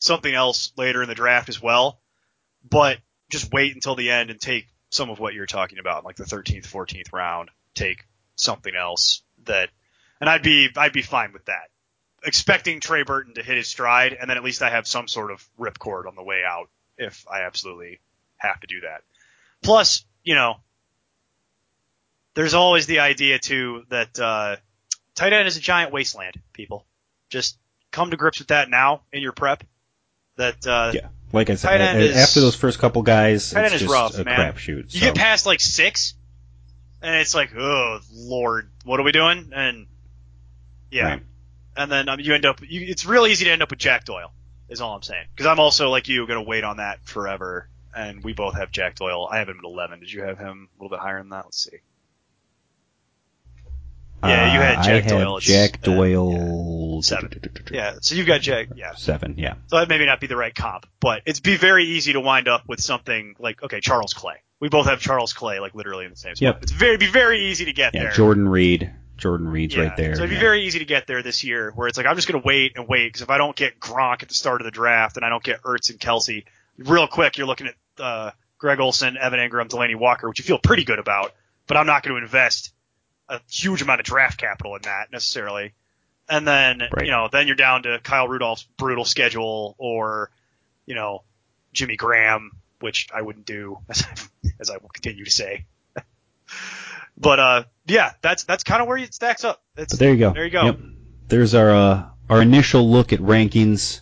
[0.00, 2.00] something else later in the draft as well.
[2.68, 2.98] But
[3.30, 6.24] just wait until the end and take some of what you're talking about, like the
[6.24, 7.50] 13th, 14th round.
[7.74, 9.70] Take something else that,
[10.20, 11.70] and I'd be I'd be fine with that.
[12.24, 15.30] Expecting Trey Burton to hit his stride, and then at least I have some sort
[15.30, 18.00] of ripcord on the way out if I absolutely
[18.36, 19.02] have to do that.
[19.62, 20.56] Plus, you know,
[22.34, 24.56] there's always the idea too that uh,
[25.14, 26.34] tight end is a giant wasteland.
[26.52, 26.84] People
[27.30, 27.56] just
[27.92, 29.64] come to grips with that now in your prep.
[30.40, 31.08] That uh, Yeah.
[31.32, 34.18] Like I said, is- after those first couple guys, tight end it's is just rough,
[34.18, 34.52] a man.
[34.52, 34.92] crapshoot.
[34.92, 36.14] you get past like six,
[37.02, 39.52] and it's like, oh lord, what are we doing?
[39.54, 39.86] And
[40.90, 41.22] yeah, Right.
[41.76, 42.60] and then um, you end up.
[42.66, 44.32] You, it's real easy to end up with Jack Doyle.
[44.68, 45.24] Is all I'm saying.
[45.34, 47.68] Because I'm also like you, going to wait on that forever.
[47.94, 49.28] And we both have Jack Doyle.
[49.30, 49.98] I have him at 11.
[49.98, 51.44] Did you have him a little bit higher than that?
[51.46, 51.78] Let's see.
[54.22, 55.36] Yeah, you had Uh, Jack had Doyle.
[55.38, 57.02] It's- Jack uh, Doyle.
[57.02, 57.30] Seven.
[57.72, 58.68] Yeah, so you've got Jack.
[58.74, 59.54] Yeah, Seven, yeah.
[59.68, 62.48] so that maybe not be the right comp, but it's be very easy to wind
[62.48, 64.34] up with something like okay, Charles Clay.
[64.58, 66.54] We both have Charles Clay like literally in the same spot.
[66.56, 66.62] Yep.
[66.64, 68.12] It's very be very easy to get Yeah, there.
[68.12, 68.92] Jordan Reed.
[69.16, 70.14] Jordan Reed's Yeah, right there.
[70.14, 70.40] So it'd be yeah.
[70.40, 72.88] very easy to get there this year, where it's like I'm just gonna wait and
[72.88, 75.28] wait because if I don't get Gronk at the start of the draft and I
[75.28, 76.44] don't get Ertz and Kelce,
[76.78, 80.58] real quick you're looking at uh, Greg Olsen, Evan Engram, Delanie Walker, which you feel
[80.58, 81.32] pretty good about,
[81.66, 82.72] but I'm not going to invest
[83.30, 85.72] a huge amount of draft capital in that necessarily.
[86.28, 87.06] And then Right.
[87.06, 90.30] you know then you're down to Kyle Rudolph's brutal schedule or
[90.86, 91.22] you know
[91.72, 92.50] Jimmy Graham,
[92.80, 95.64] which I wouldn't do as I, as I will continue to say.
[97.16, 99.62] but uh, yeah, that's that's kind of where it stacks up.
[99.76, 100.32] It's, There you go.
[100.32, 100.64] There you go.
[100.66, 100.78] Yep.
[101.28, 104.00] There's our uh, our initial look at rankings,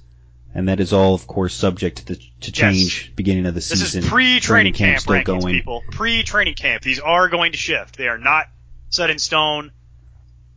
[0.55, 4.03] and that is all, of course, subject to, to change beginning of the This season.
[4.03, 5.55] is pre-training camp still rankings, going.
[5.55, 5.83] people.
[5.91, 6.83] Pre-training camp.
[6.83, 7.97] These are going to shift.
[7.97, 8.47] They are not
[8.91, 9.73] set in stone.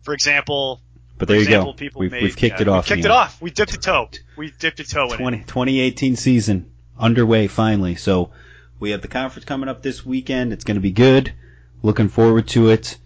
[0.03, 0.81] For example,
[1.17, 1.73] But there you go.
[1.73, 2.87] people We've, made, we've kicked yeah, it off.
[2.87, 3.41] Kicked it off.
[3.41, 4.09] We dipped a toe.
[4.35, 5.47] We dipped a toe in it.
[5.47, 7.95] 2018 season underway finally.
[7.95, 8.31] So
[8.79, 10.53] we have the conference coming up this weekend.
[10.53, 11.33] It's going to be good.
[11.83, 12.97] Looking forward to it.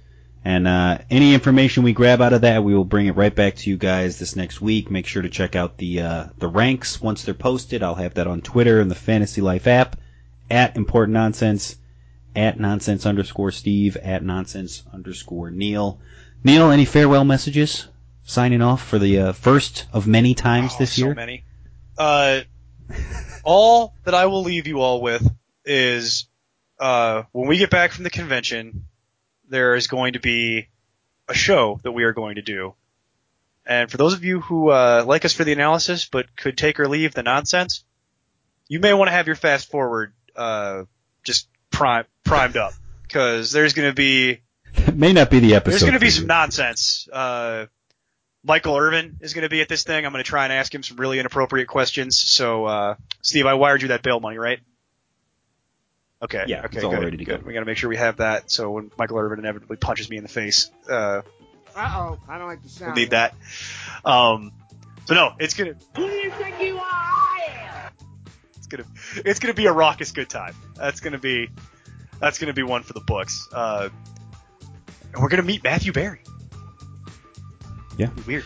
[0.47, 3.55] And uh, any information we grab out of that, we will bring it right back
[3.55, 4.91] to you guys this next week.
[4.91, 7.81] Make sure to check out the uh, the ranks once they're posted.
[7.81, 9.97] I'll have that on Twitter and the Fantasy Life app
[10.51, 11.75] at Important Nonsense,
[12.35, 15.99] at Nonsense underscore Steve, at Nonsense underscore Neil.
[16.43, 17.87] Neil, any farewell messages?
[18.23, 21.13] Signing off for the uh, first of many times Oh, this so year.
[21.15, 21.43] many.
[21.97, 22.41] Uh,
[23.43, 25.27] all that I will leave you all with
[25.63, 26.27] is
[26.79, 28.85] uh, when we get back from the convention,
[29.49, 30.67] there is going to be
[31.27, 32.73] a show that we are going to do.
[33.65, 36.79] And for those of you who uh, like us for the analysis but could take
[36.79, 37.83] or leave the nonsense,
[38.67, 40.83] you may want to have your fast forward uh,
[41.23, 42.73] just prime, primed up
[43.03, 44.41] because there's going to be
[44.73, 45.71] It may not be the episode.
[45.71, 47.07] there's going to be some nonsense.
[47.11, 47.65] Uh,
[48.43, 50.05] Michael Irvin is going to be at this thing.
[50.05, 52.17] I'm going to try and ask him some really inappropriate questions.
[52.17, 54.59] So, uh, Steve, I wired you that bail money, right?
[56.21, 56.45] Okay.
[56.47, 56.77] Yeah, Okay.
[56.77, 57.41] it's all good, ready to good.
[57.41, 57.47] go.
[57.47, 58.49] We got to make sure we have that.
[58.51, 61.21] So when Michael Irvin inevitably punches me in the face, uh,
[61.75, 62.89] Uh-oh, I don't like the sound.
[62.93, 63.35] We'll need that.
[64.05, 64.51] Um,
[65.05, 67.24] so no, it's gonna Who do you think you are?
[68.71, 68.81] I am.
[68.81, 70.55] it's gonna it's gonna be a raucous good time.
[70.75, 71.49] That's gonna be
[72.19, 73.47] that's gonna be one for the books.
[73.51, 73.89] Uh,
[75.13, 76.21] and we're gonna meet Matthew Berry.
[77.97, 78.09] Yeah.
[78.25, 78.45] Weird.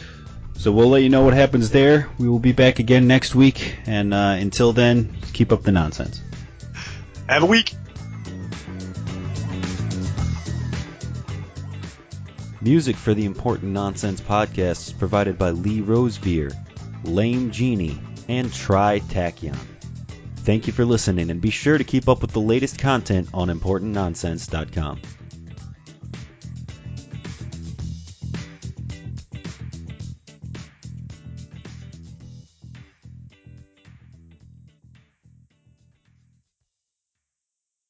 [0.57, 2.09] So we'll let you know what happens there.
[2.17, 6.21] We will be back again next week, and uh, until then, keep up the nonsense.
[7.29, 7.73] Have a week.
[12.61, 16.51] Music for the Important Nonsense podcast is provided by Lee Rosevere,
[17.05, 19.55] Lame Genie, and Tri Tachyon.
[20.43, 23.49] Thank you for listening, and be sure to keep up with the latest content on
[23.49, 25.01] ImportantNonsense.com.